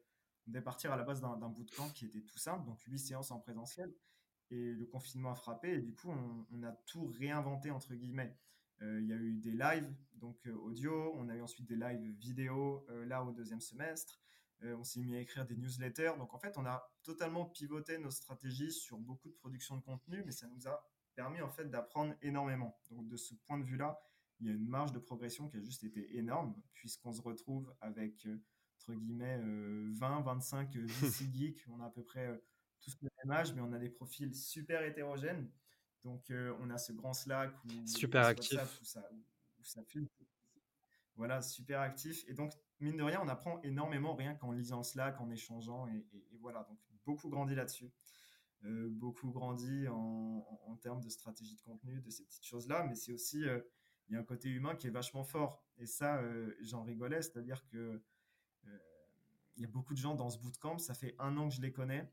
on 0.45 0.51
devait 0.51 0.63
partir 0.63 0.91
à 0.91 0.97
la 0.97 1.03
base 1.03 1.21
d'un 1.21 1.49
bootcamp 1.49 1.89
qui 1.89 2.05
était 2.05 2.21
tout 2.21 2.37
simple, 2.37 2.65
donc 2.65 2.81
8 2.81 2.99
séances 2.99 3.31
en 3.31 3.39
présentiel, 3.39 3.93
et 4.51 4.73
le 4.73 4.85
confinement 4.85 5.31
a 5.31 5.35
frappé, 5.35 5.75
et 5.75 5.81
du 5.81 5.93
coup, 5.93 6.11
on, 6.51 6.63
a 6.63 6.71
tout 6.85 7.05
réinventé, 7.05 7.71
entre 7.71 7.93
guillemets. 7.93 8.37
Euh, 8.81 8.99
il 9.01 9.07
y 9.07 9.13
a 9.13 9.15
eu 9.15 9.35
des 9.35 9.51
lives, 9.51 9.95
donc 10.15 10.45
euh, 10.45 10.55
audio, 10.55 11.13
on 11.15 11.29
a 11.29 11.35
eu 11.35 11.41
ensuite 11.41 11.65
des 11.67 11.77
lives 11.77 12.01
vidéo, 12.19 12.85
là 13.05 13.23
au 13.23 13.31
deuxième 13.31 13.61
semestre, 13.61 14.19
on 14.61 14.83
s'est 14.85 15.01
mis 15.01 15.13
à 15.13 15.19
écrire 15.19 15.45
des 15.45 15.57
newsletters, 15.57 16.13
donc 16.17 16.33
en 16.33 16.39
fait, 16.39 16.57
on 16.57 16.65
a 16.65 16.89
totalement 17.03 17.45
pivoté 17.45 17.97
nos 17.97 18.11
stratégies 18.11 18.71
sur 18.71 18.97
beaucoup 18.97 19.27
de 19.27 19.33
production 19.33 19.75
de 19.75 19.81
contenu, 19.81 20.23
mais 20.25 20.31
ça 20.31 20.47
nous 20.47 20.69
a 20.69 20.81
permis 21.15 21.41
en 21.41 21.49
fait 21.49 21.69
d'apprendre 21.69 22.15
énormément. 22.21 22.79
Donc 22.91 23.07
de 23.07 23.17
ce 23.17 23.33
point 23.35 23.57
de 23.57 23.65
vue-là, 23.65 24.01
il 24.43 24.49
y 24.49 24.51
a 24.51 24.55
une 24.55 24.67
marge 24.67 24.91
de 24.91 24.99
progression 24.99 25.47
qui 25.47 25.55
a 25.55 25.61
juste 25.61 25.85
été 25.85 26.17
énorme, 26.17 26.53
puisqu'on 26.73 27.13
se 27.13 27.21
retrouve 27.21 27.73
avec, 27.79 28.25
euh, 28.25 28.37
entre 28.77 28.93
guillemets, 28.93 29.39
20, 29.93 30.21
25 30.21 30.75
VC 30.75 31.25
geeks. 31.33 31.65
On 31.69 31.79
a 31.79 31.85
à 31.85 31.89
peu 31.89 32.03
près 32.03 32.27
euh, 32.27 32.37
tous 32.81 32.97
le 33.01 33.09
même 33.23 33.37
âge, 33.37 33.53
mais 33.53 33.61
on 33.61 33.71
a 33.71 33.79
des 33.79 33.89
profils 33.89 34.35
super 34.35 34.83
hétérogènes. 34.83 35.49
Donc, 36.03 36.29
euh, 36.29 36.53
on 36.59 36.69
a 36.69 36.77
ce 36.77 36.91
grand 36.91 37.13
Slack 37.13 37.53
où, 37.63 37.87
super 37.87 38.25
actif. 38.25 38.59
ça, 38.83 39.09
Voilà, 41.15 41.41
super 41.41 41.79
actif. 41.79 42.25
Et 42.27 42.33
donc, 42.33 42.51
mine 42.81 42.97
de 42.97 43.03
rien, 43.03 43.21
on 43.23 43.29
apprend 43.29 43.61
énormément 43.61 44.13
rien 44.13 44.35
qu'en 44.35 44.51
lisant 44.51 44.83
Slack, 44.83 45.21
en 45.21 45.31
échangeant. 45.31 45.87
Et, 45.87 46.05
voilà, 46.41 46.67
donc 46.67 46.77
beaucoup 47.05 47.29
grandi 47.29 47.55
là-dessus. 47.55 47.89
beaucoup 48.63 49.31
grandi 49.31 49.87
en, 49.87 50.45
en, 50.67 50.75
termes 50.75 50.99
de 50.99 51.07
stratégie 51.07 51.55
de 51.55 51.61
contenu, 51.61 52.01
de 52.01 52.09
ces 52.09 52.25
petites 52.25 52.45
choses-là. 52.45 52.83
Mais 52.83 52.95
c'est 52.95 53.13
aussi 53.13 53.45
il 54.07 54.13
y 54.13 54.17
a 54.17 54.19
un 54.19 54.23
côté 54.23 54.49
humain 54.49 54.75
qui 54.75 54.87
est 54.87 54.91
vachement 54.91 55.23
fort. 55.23 55.63
Et 55.77 55.85
ça, 55.85 56.17
euh, 56.17 56.55
j'en 56.61 56.83
rigolais, 56.83 57.21
c'est-à-dire 57.21 57.65
que 57.67 58.01
euh, 58.65 58.77
il 59.55 59.61
y 59.61 59.65
a 59.65 59.67
beaucoup 59.67 59.93
de 59.93 59.99
gens 59.99 60.15
dans 60.15 60.29
ce 60.29 60.39
bootcamp, 60.39 60.77
ça 60.77 60.93
fait 60.93 61.15
un 61.19 61.37
an 61.37 61.49
que 61.49 61.55
je 61.55 61.61
les 61.61 61.71
connais. 61.71 62.11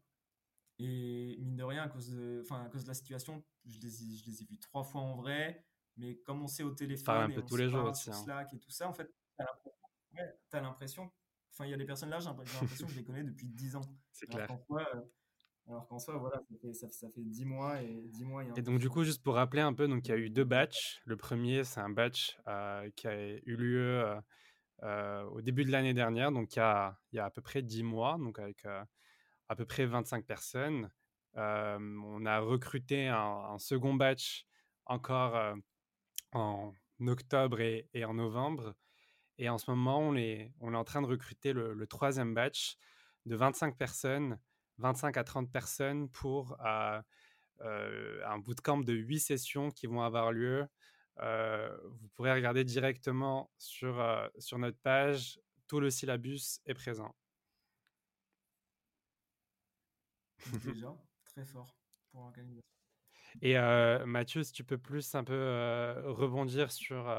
Et 0.78 1.36
mine 1.40 1.56
de 1.56 1.62
rien, 1.62 1.82
à 1.82 1.88
cause 1.88 2.10
de, 2.10 2.40
enfin, 2.42 2.64
à 2.64 2.68
cause 2.68 2.84
de 2.84 2.88
la 2.88 2.94
situation, 2.94 3.44
je 3.66 3.78
les, 3.80 3.90
je 3.90 4.24
les 4.24 4.42
ai 4.42 4.46
vus 4.46 4.58
trois 4.58 4.82
fois 4.82 5.02
en 5.02 5.14
vrai. 5.14 5.66
Mais 5.96 6.16
comme 6.20 6.42
on 6.42 6.46
sait 6.46 6.62
au 6.62 6.70
téléphone, 6.70 7.16
un 7.16 7.30
peu 7.30 7.42
tous 7.42 7.56
les 7.56 7.68
jours 7.68 7.84
aussi, 7.84 8.10
hein. 8.10 8.14
Slack 8.14 8.54
et 8.54 8.58
tout 8.58 8.70
ça, 8.70 8.88
en 8.88 8.94
fait, 8.94 9.12
tu 9.38 10.56
as 10.56 10.60
l'impression, 10.60 11.12
enfin, 11.52 11.66
il 11.66 11.70
y 11.70 11.74
a 11.74 11.76
des 11.76 11.84
personnes 11.84 12.08
là, 12.08 12.20
j'ai 12.20 12.26
l'impression 12.26 12.86
que 12.86 12.92
je 12.92 12.96
les 12.96 13.04
connais 13.04 13.24
depuis 13.24 13.48
dix 13.48 13.76
ans. 13.76 13.82
C'est 14.10 14.26
clair. 14.26 14.50
Euh, 14.70 15.02
alors 15.70 15.86
qu'en 15.86 16.00
soi, 16.00 16.16
voilà, 16.16 16.42
ça 16.48 16.56
fait, 16.60 16.72
ça, 16.72 17.06
10 17.16 17.44
mois 17.44 17.80
et 17.80 18.08
10 18.08 18.24
mois. 18.24 18.42
Et, 18.56 18.62
donc, 18.62 18.80
du 18.80 18.90
coup, 18.90 19.04
juste 19.04 19.22
pour 19.22 19.36
rappeler 19.36 19.62
un 19.62 19.72
peu, 19.72 19.86
donc 19.86 20.06
il 20.08 20.10
y 20.10 20.14
a 20.14 20.16
eu 20.16 20.28
deux 20.28 20.44
batchs. 20.44 21.00
Le 21.04 21.16
premier, 21.16 21.62
c'est 21.62 21.80
un 21.80 21.90
batch 21.90 22.36
euh, 22.48 22.90
qui 22.96 23.06
a 23.06 23.14
eu 23.14 23.56
lieu 23.56 24.02
euh, 24.02 24.20
euh, 24.82 25.22
au 25.26 25.40
début 25.42 25.64
de 25.64 25.70
l'année 25.70 25.94
dernière, 25.94 26.32
donc 26.32 26.56
il 26.56 26.58
y, 26.58 26.62
a, 26.62 26.98
il 27.12 27.16
y 27.16 27.18
a 27.20 27.26
à 27.26 27.30
peu 27.30 27.40
près 27.40 27.62
10 27.62 27.84
mois, 27.84 28.18
donc 28.18 28.40
avec 28.40 28.64
à 29.48 29.56
peu 29.56 29.64
près 29.64 29.86
25 29.86 30.26
personnes. 30.26 30.90
on 31.36 32.26
a 32.26 32.40
recruté 32.40 33.06
un, 33.06 33.56
second 33.58 33.94
batch 33.94 34.46
encore 34.86 35.54
en 36.32 36.72
octobre 37.06 37.60
et, 37.60 37.88
et, 37.94 38.04
en 38.04 38.14
novembre. 38.14 38.74
Et 39.38 39.48
en 39.48 39.56
ce 39.56 39.70
moment, 39.70 40.00
on 40.00 40.16
est, 40.16 40.52
on 40.60 40.74
est 40.74 40.76
en 40.76 40.84
train 40.84 41.00
de 41.00 41.06
recruter 41.06 41.52
le, 41.52 41.74
le 41.74 41.86
troisième 41.86 42.34
batch 42.34 42.76
de 43.26 43.36
25 43.36 43.76
personnes 43.76 44.38
25 44.80 45.16
à 45.16 45.24
30 45.24 45.52
personnes 45.52 46.08
pour 46.08 46.56
euh, 46.64 47.00
euh, 47.60 48.26
un 48.26 48.38
bootcamp 48.38 48.78
de 48.78 48.94
8 48.94 49.20
sessions 49.20 49.70
qui 49.70 49.86
vont 49.86 50.02
avoir 50.02 50.32
lieu. 50.32 50.66
Euh, 51.18 51.76
vous 51.84 52.08
pourrez 52.08 52.32
regarder 52.32 52.64
directement 52.64 53.50
sur, 53.58 54.02
sur 54.38 54.58
notre 54.58 54.78
page. 54.78 55.38
Tout 55.66 55.80
le 55.80 55.90
syllabus 55.90 56.60
est 56.64 56.74
présent. 56.74 57.14
Déjà, 60.64 60.94
très 61.26 61.44
fort 61.44 61.76
pour 62.10 62.22
l'organisation. 62.22 62.62
Et 63.42 63.54
Mathieu, 64.06 64.42
si 64.42 64.52
tu 64.52 64.64
peux 64.64 64.78
plus 64.78 65.14
un 65.14 65.22
peu 65.22 65.94
rebondir 66.06 66.72
sur, 66.72 67.14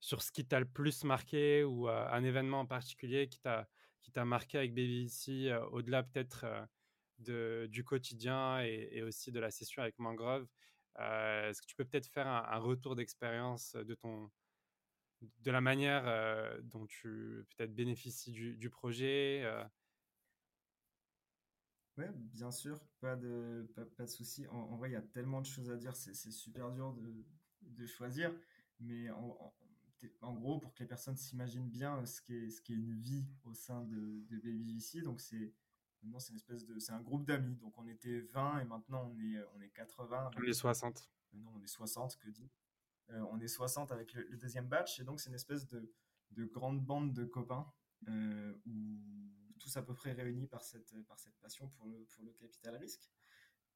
sur 0.00 0.22
ce 0.22 0.32
qui 0.32 0.46
t'a 0.46 0.60
le 0.60 0.64
plus 0.64 1.04
marqué 1.04 1.64
ou 1.64 1.88
un 1.88 2.24
événement 2.24 2.60
en 2.60 2.66
particulier 2.66 3.28
qui 3.28 3.40
t'a 3.40 3.68
qui 4.00 4.12
t'a 4.12 4.26
marqué 4.26 4.58
avec 4.58 4.74
Baby 4.74 5.04
ici, 5.04 5.48
au-delà 5.72 6.02
peut-être 6.02 6.44
du 7.24 7.84
quotidien 7.84 8.60
et, 8.60 9.02
aussi 9.02 9.32
de 9.32 9.40
la 9.40 9.50
session 9.50 9.82
avec 9.82 9.98
Mangrove. 9.98 10.46
Euh, 11.00 11.50
est-ce 11.50 11.60
que 11.60 11.66
tu 11.66 11.74
peux 11.74 11.84
peut-être 11.84 12.06
faire 12.06 12.26
un, 12.26 12.58
retour 12.58 12.94
d'expérience 12.94 13.74
de 13.74 13.94
ton 13.94 14.30
de 15.40 15.50
la 15.50 15.60
manière 15.60 16.06
euh, 16.06 16.60
dont 16.62 16.86
tu 16.86 17.46
peut-être 17.56 17.74
bénéficies 17.74 18.32
du, 18.32 18.70
projet 18.70 19.42
euh? 19.44 19.64
Oui, 21.96 22.04
bien 22.12 22.50
sûr, 22.50 22.78
pas 23.00 23.16
de, 23.16 23.66
pas, 23.96 24.04
de 24.04 24.10
souci. 24.10 24.46
En, 24.48 24.76
vrai, 24.76 24.90
il 24.90 24.92
y 24.92 24.96
a 24.96 25.02
tellement 25.02 25.40
de 25.40 25.46
choses 25.46 25.70
à 25.70 25.76
dire, 25.76 25.94
c'est 25.96 26.14
super 26.14 26.72
dur 26.72 26.94
de, 27.62 27.86
choisir. 27.86 28.34
Mais 28.80 29.08
en, 29.10 30.34
gros, 30.34 30.58
pour 30.58 30.74
que 30.74 30.80
les 30.80 30.88
personnes 30.88 31.16
s'imaginent 31.16 31.70
bien 31.70 32.04
ce 32.04 32.20
qu'est 32.20 32.46
est 32.46 32.68
une 32.68 32.92
vie 32.92 33.26
au 33.44 33.54
sein 33.54 33.84
de, 33.84 34.24
de 34.28 35.04
donc 35.04 35.20
c'est 35.20 35.52
Maintenant, 36.04 36.18
c'est 36.18 36.30
une 36.30 36.36
espèce 36.36 36.66
de, 36.66 36.78
c'est 36.78 36.92
un 36.92 37.00
groupe 37.00 37.24
d'amis. 37.24 37.56
Donc, 37.56 37.72
on 37.78 37.86
était 37.86 38.20
20 38.20 38.60
et 38.60 38.64
maintenant, 38.64 39.10
on 39.10 39.18
est, 39.18 39.42
on 39.56 39.60
est 39.60 39.70
80. 39.70 40.30
On 40.36 40.42
est 40.42 40.52
60. 40.52 41.10
Non, 41.32 41.50
on 41.56 41.62
est 41.62 41.66
60, 41.66 42.18
que 42.18 42.28
dit. 42.28 42.50
Euh, 43.10 43.24
on 43.30 43.40
est 43.40 43.48
60 43.48 43.90
avec 43.90 44.12
le, 44.12 44.36
deuxième 44.36 44.68
batch. 44.68 45.00
Et 45.00 45.04
donc, 45.04 45.20
c'est 45.20 45.30
une 45.30 45.34
espèce 45.34 45.66
de, 45.66 45.90
de, 46.32 46.44
grande 46.44 46.84
bande 46.84 47.14
de 47.14 47.24
copains 47.24 47.66
euh, 48.08 48.54
où 48.66 48.98
tous 49.58 49.74
à 49.78 49.82
peu 49.82 49.94
près 49.94 50.12
réunis 50.12 50.46
par 50.46 50.62
cette, 50.62 50.94
par 51.06 51.18
cette 51.18 51.36
passion 51.38 51.68
pour 51.70 51.86
le, 51.86 52.04
pour 52.14 52.24
le 52.24 52.32
capital 52.32 52.76
risque. 52.76 53.10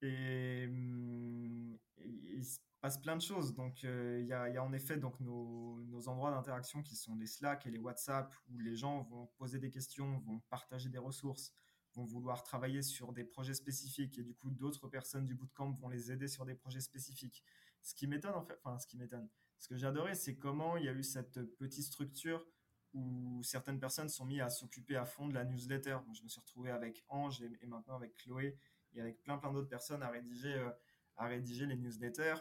Et, 0.02 0.66
hum, 0.68 1.78
il 2.04 2.44
se 2.44 2.58
passe 2.80 2.98
plein 2.98 3.16
de 3.16 3.22
choses. 3.22 3.54
Donc, 3.54 3.82
il 3.82 4.26
y, 4.26 4.32
a, 4.34 4.48
y, 4.50 4.56
a, 4.58 4.62
en 4.62 4.72
effet 4.74 4.98
donc, 4.98 5.18
nos, 5.20 5.80
nos 5.84 6.08
endroits 6.08 6.30
d'interaction 6.30 6.82
qui 6.82 6.94
sont 6.94 7.16
les 7.16 7.26
Slack 7.26 7.66
et 7.66 7.70
les 7.70 7.78
WhatsApp 7.78 8.34
où 8.50 8.58
les 8.58 8.76
gens 8.76 9.02
vont 9.04 9.26
poser 9.38 9.58
des 9.58 9.70
questions, 9.70 10.18
vont 10.20 10.40
partager 10.50 10.90
des 10.90 10.98
ressources, 10.98 11.52
vont 11.94 12.04
vouloir 12.04 12.42
travailler 12.42 12.82
sur 12.82 13.12
des 13.12 13.24
projets 13.24 13.54
spécifiques 13.54 14.18
et 14.18 14.22
du 14.22 14.34
coup, 14.34 14.50
d'autres 14.50 14.88
personnes 14.88 15.26
du 15.26 15.34
bootcamp 15.34 15.72
vont 15.72 15.88
les 15.88 16.12
aider 16.12 16.28
sur 16.28 16.44
des 16.44 16.54
projets 16.54 16.80
spécifiques. 16.80 17.42
Ce 17.82 17.94
qui 17.94 18.06
m'étonne, 18.06 18.34
en 18.34 18.42
fait, 18.42 18.58
enfin, 18.62 18.78
ce 18.78 18.86
qui 18.86 18.96
m'étonne, 18.96 19.28
ce 19.58 19.68
que 19.68 19.76
j'adorais, 19.76 20.14
c'est 20.14 20.36
comment 20.36 20.76
il 20.76 20.84
y 20.84 20.88
a 20.88 20.92
eu 20.92 21.02
cette 21.02 21.42
petite 21.56 21.84
structure 21.84 22.46
où 22.94 23.42
certaines 23.42 23.78
personnes 23.78 24.08
sont 24.08 24.24
mises 24.24 24.40
à 24.40 24.50
s'occuper 24.50 24.96
à 24.96 25.04
fond 25.04 25.28
de 25.28 25.34
la 25.34 25.44
newsletter. 25.44 25.98
je 26.14 26.22
me 26.22 26.28
suis 26.28 26.40
retrouvé 26.40 26.70
avec 26.70 27.04
Ange 27.08 27.42
et, 27.42 27.66
maintenant 27.66 27.96
avec 27.96 28.16
Chloé 28.16 28.58
et 28.94 29.00
avec 29.00 29.22
plein 29.22 29.36
plein 29.36 29.52
d'autres 29.52 29.68
personnes 29.68 30.02
à 30.02 30.08
rédiger, 30.08 30.54
euh, 30.54 30.70
à 31.16 31.26
rédiger 31.26 31.66
les 31.66 31.76
newsletters. 31.76 32.36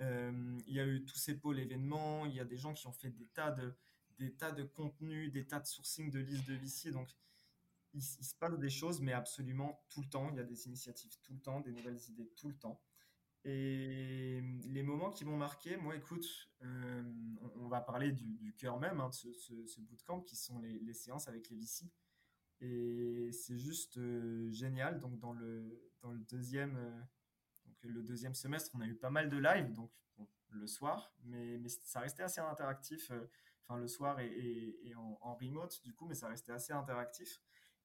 Euh, 0.00 0.58
il 0.66 0.74
y 0.74 0.80
a 0.80 0.86
eu 0.86 1.04
tous 1.04 1.18
ces 1.18 1.38
pôles 1.38 1.60
événements, 1.60 2.26
il 2.26 2.34
y 2.34 2.40
a 2.40 2.44
des 2.44 2.56
gens 2.56 2.74
qui 2.74 2.86
ont 2.86 2.92
fait 2.92 3.10
des 3.10 3.26
tas 3.26 3.52
de, 3.52 3.76
des 4.18 4.34
tas 4.34 4.50
de 4.50 4.64
contenus, 4.64 5.32
des 5.32 5.46
tas 5.46 5.60
de 5.60 5.66
sourcing 5.66 6.10
de 6.10 6.18
listes 6.18 6.48
de 6.48 6.54
VC. 6.54 6.90
Donc, 6.90 7.08
il, 7.94 8.02
se 8.02 8.34
passe 8.34 8.58
des 8.58 8.70
choses, 8.70 9.00
mais 9.00 9.12
absolument 9.12 9.84
tout 9.88 10.02
le 10.02 10.08
temps. 10.08 10.28
Il 10.30 10.36
y 10.36 10.40
a 10.40 10.44
des 10.44 10.66
initiatives 10.66 11.16
tout 11.22 11.32
le 11.32 11.40
temps, 11.40 11.60
des 11.60 11.72
nouvelles 11.72 12.00
idées 12.08 12.30
tout 12.36 12.48
le 12.48 12.56
temps. 12.56 12.80
Et 13.44 14.40
les 14.64 14.82
moments 14.82 15.10
qui 15.10 15.24
m'ont 15.24 15.36
marqué, 15.36 15.76
moi, 15.76 15.94
écoute, 15.94 16.26
euh, 16.62 17.02
on, 17.56 17.68
va 17.68 17.82
parler 17.82 18.12
du, 18.12 18.54
cœur 18.54 18.80
même 18.80 19.00
hein, 19.00 19.10
de 19.10 19.14
ce, 19.14 19.32
ce, 19.66 19.80
bootcamp 19.80 20.22
qui 20.22 20.34
sont 20.34 20.58
les, 20.60 20.94
séances 20.94 21.28
avec 21.28 21.50
les 21.50 21.56
VC. 21.56 21.90
Et 22.60 23.30
c'est 23.32 23.58
juste 23.58 23.98
euh, 23.98 24.50
génial. 24.50 24.98
Donc, 24.98 25.18
dans 25.18 25.32
le, 25.34 25.78
deuxième, 26.30 26.76
euh, 26.76 27.00
donc 27.66 27.76
le 27.82 28.02
deuxième 28.02 28.34
semestre, 28.34 28.70
on 28.74 28.80
a 28.80 28.86
eu 28.86 28.94
pas 28.94 29.10
mal 29.10 29.28
de 29.28 29.36
live, 29.36 29.72
donc 29.74 29.90
le 30.48 30.66
soir, 30.66 31.12
mais, 31.24 31.60
ça 31.68 32.00
restait 32.00 32.22
assez 32.22 32.40
interactif. 32.40 33.12
Enfin, 33.66 33.78
le 33.78 33.88
soir 33.88 34.20
et, 34.20 34.94
en, 34.96 35.34
remote, 35.34 35.82
du 35.84 35.92
coup, 35.92 36.06
mais 36.06 36.14
ça 36.14 36.28
restait 36.28 36.52
assez 36.52 36.72
interactif. 36.72 37.42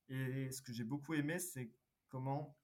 Et 0.10 0.52
ce 0.52 0.62
que 0.62 0.74
j'ai 0.74 0.84
beaucoup 0.84 1.14
aimé, 1.14 1.40
c'est 1.40 1.72
comment 2.10 2.56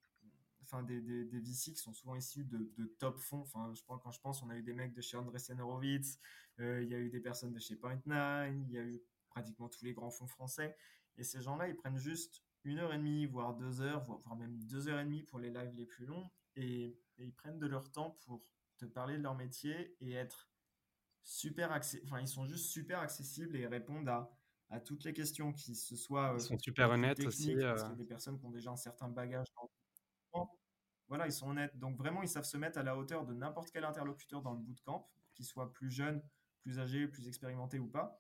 enfin 0.66 0.82
des, 0.84 1.00
des, 1.00 1.26
des, 1.26 1.40
VC 1.40 1.74
qui 1.74 1.78
sont 1.78 1.94
souvent 1.94 2.16
issus 2.16 2.44
de, 2.44 2.72
de 2.76 2.86
top 2.98 3.20
fonds. 3.20 3.42
Enfin, 3.42 3.72
je 3.76 3.84
pense, 3.84 4.02
quand 4.02 4.12
je 4.12 4.20
pense, 4.20 4.42
on 4.42 4.50
a 4.50 4.58
eu 4.58 4.64
des 4.64 4.74
mecs 4.74 4.94
de 4.94 5.02
chez 5.02 5.16
Andreessen 5.16 5.60
Horowitz, 5.60 6.20
euh, 6.60 6.82
il 6.82 6.90
y 6.90 6.96
a 6.96 7.00
eu 7.00 7.10
des 7.10 7.20
personnes 7.20 7.54
de 7.54 7.60
chez 7.60 7.76
Point9, 7.76 8.52
il 8.68 8.72
y 8.72 8.78
a 8.78 8.82
eu 8.82 9.00
pratiquement 9.30 9.70
tous 9.70 9.84
les 9.84 9.94
grands 9.94 10.10
fonds 10.10 10.28
français. 10.28 10.76
Et 11.18 11.24
ces 11.24 11.42
gens-là, 11.42 11.68
ils 11.68 11.76
prennent 11.76 11.98
juste 11.98 12.44
une 12.64 12.80
heure 12.80 12.94
et 12.94 12.98
demie, 12.98 13.26
voire 13.26 13.56
deux 13.56 13.82
heures, 13.82 14.04
voire 14.06 14.36
même 14.36 14.58
deux 14.64 14.88
heures 14.88 15.00
et 15.00 15.04
demie 15.04 15.24
pour 15.24 15.40
les 15.40 15.52
lives 15.52 15.74
les 15.76 15.86
plus 15.86 16.06
longs, 16.06 16.30
et, 16.56 16.98
ils 17.18 17.34
prennent 17.34 17.60
de 17.60 17.68
leur 17.68 17.90
temps 17.92 18.18
pour 18.26 18.44
te 18.78 18.84
parler 18.84 19.18
de 19.18 19.24
leur 19.24 19.36
métier 19.36 19.96
et 20.02 20.12
être 20.12 20.50
super 21.24 21.72
accessibles. 21.72 22.06
Enfin, 22.08 22.20
ils 22.20 22.28
sont 22.28 22.46
juste 22.46 22.66
super 22.66 23.00
accessibles 23.00 23.56
et 23.56 23.68
répondent 23.68 24.10
à, 24.10 24.30
à 24.70 24.80
toutes 24.80 25.04
les 25.04 25.14
questions, 25.14 25.54
qui 25.54 25.76
se 25.76 25.96
soient. 25.96 26.34
Ils 26.36 26.42
sont 26.42 26.60
super 26.60 26.90
honnêtes 26.90 27.24
aussi. 27.26 27.56
Parce 27.56 27.82
y 27.82 27.86
a 27.86 27.96
des 27.96 28.06
personnes 28.06 28.38
qui 28.40 28.46
ont 28.46 28.52
déjà 28.52 28.72
un 28.72 28.78
certain 28.78 29.10
bagage 29.10 29.48
dans 29.56 29.70
voilà, 31.08 31.28
ils 31.28 31.32
sont 31.32 31.50
honnêtes. 31.50 31.78
Donc 31.78 31.98
vraiment, 31.98 32.24
ils 32.24 32.30
savent 32.30 32.46
se 32.46 32.58
mettre 32.58 32.80
à 32.80 32.84
la 32.84 32.98
hauteur 32.98 33.26
de 33.26 33.34
n'importe 33.34 33.70
quel 33.72 33.84
interlocuteur 33.84 34.42
dans 34.42 34.54
le 34.54 34.60
bootcamp, 34.60 35.08
qu'il 35.34 35.46
soit 35.46 35.72
plus 35.72 35.92
jeune, 35.92 36.22
plus 36.62 36.80
âgé, 36.80 37.08
plus 37.08 37.28
expérimenté 37.28 37.80
ou 37.80 37.88
pas. 37.88 38.20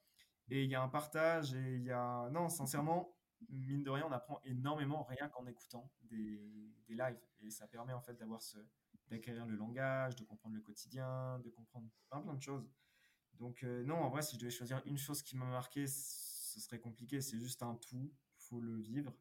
Et 0.49 0.63
il 0.63 0.69
y 0.69 0.75
a 0.75 0.81
un 0.81 0.89
partage 0.89 1.55
et 1.55 1.75
il 1.77 1.83
y 1.83 1.91
a... 1.91 2.29
Non, 2.29 2.49
sincèrement, 2.49 3.15
mine 3.49 3.83
de 3.83 3.89
rien, 3.89 4.05
on 4.07 4.11
apprend 4.11 4.39
énormément 4.43 5.03
rien 5.03 5.27
qu'en 5.29 5.47
écoutant 5.47 5.91
des, 6.03 6.73
des, 6.87 6.93
lives. 6.93 7.19
Et 7.41 7.49
ça 7.49 7.67
permet 7.67 7.93
en 7.93 8.01
fait 8.01 8.15
d'avoir 8.15 8.41
ce 8.41 8.57
d'acquérir 9.07 9.45
le 9.45 9.55
langage, 9.55 10.15
de 10.15 10.23
comprendre 10.23 10.55
le 10.55 10.61
quotidien, 10.61 11.37
de 11.39 11.49
comprendre 11.51 11.87
plein 12.09 12.21
plein 12.21 12.33
de 12.33 12.41
choses. 12.41 12.67
Donc 13.33 13.63
euh, 13.63 13.83
non, 13.83 13.97
en 13.97 14.09
vrai, 14.09 14.23
si 14.23 14.35
je 14.35 14.39
devais 14.39 14.51
choisir 14.51 14.81
une 14.85 14.97
chose 14.97 15.21
qui 15.21 15.37
m'a 15.37 15.45
marqué, 15.45 15.85
ce 16.55 16.61
serait 16.61 16.79
compliqué. 16.79 17.19
C'est 17.19 17.37
juste 17.37 17.63
un 17.63 17.75
tout. 17.75 18.11
Faut 18.37 18.61
le 18.61 18.79
vivre 18.79 19.13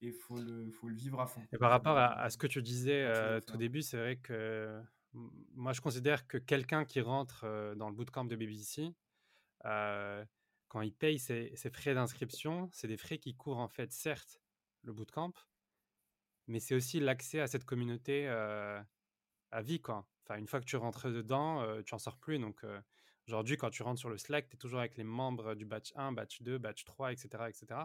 et 0.00 0.08
il 0.08 0.12
faut 0.12 0.38
le, 0.38 0.70
faut 0.70 0.88
le 0.88 0.94
vivre 0.94 1.20
à 1.20 1.26
fond. 1.26 1.42
Et 1.52 1.58
par 1.58 1.70
rapport 1.70 1.98
à, 1.98 2.30
ce 2.30 2.38
que 2.38 2.46
tu 2.46 2.62
disais 2.62 3.02
euh, 3.02 3.40
tout 3.40 3.56
début, 3.56 3.82
c'est 3.82 3.96
vrai 3.96 4.16
que 4.16 4.80
moi, 5.54 5.72
je 5.72 5.80
considère 5.80 6.26
que 6.26 6.38
quelqu'un 6.38 6.84
qui 6.84 7.00
rentre 7.00 7.44
euh, 7.44 7.74
dans 7.74 7.88
le 7.88 7.94
bootcamp 7.94 8.26
de 8.26 8.36
BBC, 8.36 8.94
euh, 9.64 10.24
quand 10.68 10.82
il 10.82 10.92
paye 10.92 11.18
ses, 11.18 11.50
ses 11.56 11.70
frais 11.70 11.94
d'inscription, 11.94 12.68
c'est 12.72 12.86
des 12.86 12.96
frais 12.96 13.18
qui 13.18 13.34
courent 13.34 13.58
en 13.58 13.68
fait, 13.68 13.90
certes, 13.90 14.40
le 14.82 14.92
bootcamp, 14.92 15.32
mais 16.46 16.60
c'est 16.60 16.74
aussi 16.74 17.00
l'accès 17.00 17.40
à 17.40 17.48
cette 17.48 17.64
communauté 17.64 18.28
à 18.28 19.62
vie. 19.62 19.80
Quoi. 19.80 20.06
Enfin, 20.22 20.38
une 20.38 20.46
fois 20.46 20.60
que 20.60 20.66
tu 20.66 20.76
rentres 20.76 21.10
dedans, 21.10 21.82
tu 21.82 21.94
n'en 21.94 21.98
sors 21.98 22.18
plus. 22.18 22.38
Donc, 22.38 22.64
aujourd'hui, 23.28 23.56
quand 23.56 23.70
tu 23.70 23.82
rentres 23.82 24.00
sur 24.00 24.08
le 24.08 24.18
Slack, 24.18 24.48
tu 24.48 24.56
es 24.56 24.58
toujours 24.58 24.80
avec 24.80 24.96
les 24.96 25.04
membres 25.04 25.54
du 25.54 25.64
batch 25.64 25.92
1, 25.96 26.12
batch 26.12 26.42
2, 26.42 26.58
batch 26.58 26.84
3, 26.84 27.12
etc. 27.12 27.28
etc. 27.48 27.80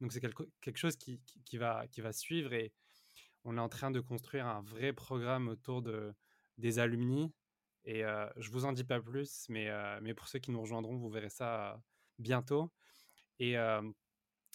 Donc 0.00 0.12
c'est 0.12 0.20
quelque, 0.20 0.78
chose 0.78 0.96
qui, 0.96 1.20
va, 1.58 1.86
suivre 2.12 2.54
et 2.54 2.72
on 3.44 3.56
est 3.58 3.60
en 3.60 3.68
train 3.68 3.90
de 3.90 4.00
construire 4.00 4.46
un 4.46 4.62
vrai 4.62 4.92
programme 4.92 5.48
autour 5.48 5.82
de, 5.82 6.14
des 6.56 6.78
alumni. 6.78 7.32
Et 7.84 8.04
euh, 8.04 8.26
je 8.36 8.50
vous 8.50 8.64
en 8.64 8.72
dis 8.72 8.84
pas 8.84 9.00
plus, 9.00 9.46
mais, 9.48 9.68
euh, 9.68 10.14
pour 10.14 10.28
ceux 10.28 10.38
qui 10.38 10.50
nous 10.50 10.60
rejoindront, 10.60 10.96
vous 10.96 11.10
verrez 11.10 11.30
ça 11.30 11.72
euh, 11.72 11.76
bientôt. 12.18 12.72
Et 13.38 13.58
euh, 13.58 13.82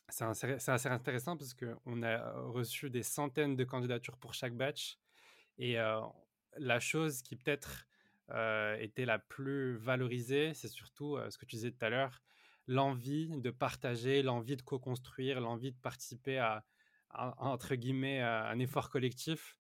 c'est 0.10 0.26
assez, 0.26 0.90
intéressant 0.90 1.38
parce 1.38 1.54
qu'on 1.54 2.04
a 2.04 2.32
reçu 2.42 2.90
des 2.90 3.04
centaines 3.04 3.56
de 3.56 3.64
candidatures 3.64 4.18
pour 4.18 4.34
chaque 4.34 4.56
batch. 4.56 4.98
Et 5.58 5.78
la 6.58 6.80
chose 6.80 7.22
qui 7.22 7.36
peut-être 7.38 7.88
était 8.30 9.06
la 9.06 9.20
plus 9.20 9.78
valorisée, 9.78 10.54
c'est 10.54 10.68
surtout 10.68 11.18
ce 11.30 11.38
que 11.38 11.46
tu 11.46 11.56
disais 11.56 11.72
tout 11.72 11.86
à 11.86 11.90
l'heure, 11.90 12.22
l'envie 12.68 13.30
de 13.30 13.52
partager, 13.52 14.24
l'envie 14.24 14.56
de 14.56 14.62
co-construire, 14.62 15.40
l'envie 15.40 15.72
de 15.72 15.78
participer 15.78 16.40
à, 16.40 16.66
entre 17.38 17.76
guillemets, 17.76 18.22
un 18.22 18.58
effort 18.60 18.90
collectif. 18.90 19.58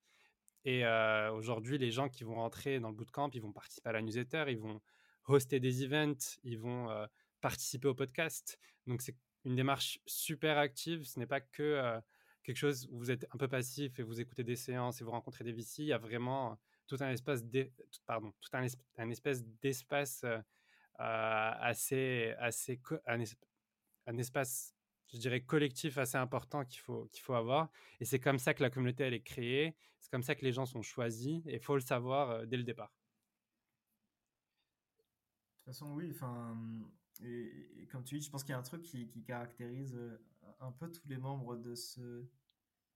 Et 0.66 0.84
euh, 0.84 1.32
aujourd'hui, 1.32 1.78
les 1.78 1.92
gens 1.92 2.10
qui 2.10 2.24
vont 2.24 2.36
rentrer 2.36 2.80
dans 2.80 2.90
le 2.90 2.96
bootcamp, 2.96 3.30
ils 3.34 3.42
vont 3.42 3.52
participer 3.52 3.90
à 3.90 3.94
la 3.94 4.02
newsletter, 4.02 4.46
ils 4.50 4.58
vont 4.58 4.82
hoster 5.28 5.60
des 5.60 5.84
events, 5.84 6.40
ils 6.44 6.58
vont 6.58 6.90
euh, 6.90 7.06
participer 7.40 7.88
au 7.88 7.94
podcast. 7.94 8.60
Donc, 8.88 9.04
c'est 9.04 9.16
une 9.46 9.56
démarche 9.56 10.00
super 10.08 10.58
active. 10.58 11.04
Ce 11.06 11.20
n'est 11.20 11.28
pas 11.28 11.40
que 11.40 11.62
euh, 11.62 12.00
quelque 12.44 12.58
chose 12.58 12.88
où 12.92 12.98
vous 12.98 13.12
êtes 13.12 13.28
un 13.32 13.38
peu 13.38 13.48
passif 13.48 14.00
et 14.00 14.04
vous 14.04 14.20
écoutez 14.20 14.44
des 14.44 14.56
séances 14.56 15.02
et 15.02 15.04
vous 15.04 15.12
rencontrez 15.12 15.44
des 15.44 15.54
VC. 15.54 15.84
Il 15.84 15.86
y 15.86 15.94
a 15.94 16.00
vraiment 16.00 16.60
tout 16.88 16.98
un 17.00 17.10
espace, 17.12 17.44
pardon, 18.06 18.34
tout 18.42 18.50
un, 18.54 18.66
un 18.98 19.10
espèce 19.10 19.46
d'espace 19.62 20.26
assez, 20.98 22.34
assez 22.40 22.82
un, 23.06 24.18
espace, 24.18 24.76
je 25.12 25.18
dirais, 25.18 25.42
collectif 25.42 25.98
assez 25.98 26.18
important 26.18 26.64
qu'il 26.66 26.80
faut, 26.80 27.06
qu'il 27.12 27.22
faut 27.22 27.34
avoir. 27.34 27.70
Et 28.00 28.06
c'est 28.06 28.20
comme 28.20 28.40
ça 28.40 28.54
que 28.54 28.64
la 28.64 28.70
communauté, 28.70 29.04
elle 29.04 29.14
est 29.14 29.24
créée. 29.24 29.76
C'est 30.00 30.12
comme 30.12 30.24
ça 30.24 30.36
que 30.36 30.46
les 30.46 30.52
gens 30.52 30.66
sont 30.66 30.82
choisis. 30.82 31.42
Et 31.48 31.60
faut 31.60 31.76
le 31.76 31.82
savoir 31.82 32.46
dès 32.48 32.58
le 32.58 32.64
départ. 32.64 32.94
De 35.66 35.72
toute 35.72 35.74
façon, 35.74 35.94
oui. 35.94 36.12
Enfin, 36.12 36.56
comme 37.92 38.04
tu 38.04 38.20
dis, 38.20 38.26
je 38.26 38.30
pense 38.30 38.44
qu'il 38.44 38.52
y 38.52 38.56
a 38.56 38.60
un 38.60 38.64
truc 38.64 38.84
qui, 38.84 39.24
caractérise 39.24 39.98
un 40.60 40.72
peu 40.72 40.92
tous 40.92 41.08
les 41.08 41.18
membres 41.18 41.56
de 41.56 41.76
ce, 41.76 42.26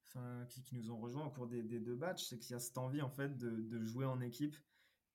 enfin, 0.09 0.45
qui, 0.49 0.61
qui, 0.63 0.75
nous 0.75 0.91
ont 0.91 0.97
rejoints 0.97 1.25
au 1.25 1.29
cours 1.29 1.47
des, 1.47 1.63
des 1.63 1.79
deux 1.79 1.95
batchs, 1.95 2.25
c'est 2.25 2.39
qu'il 2.39 2.51
y 2.51 2.55
a 2.55 2.59
cette 2.59 2.77
envie 2.77 3.01
en 3.01 3.09
fait 3.09 3.37
de, 3.37 3.49
de 3.49 3.83
jouer 3.83 4.05
en 4.05 4.21
équipe 4.21 4.55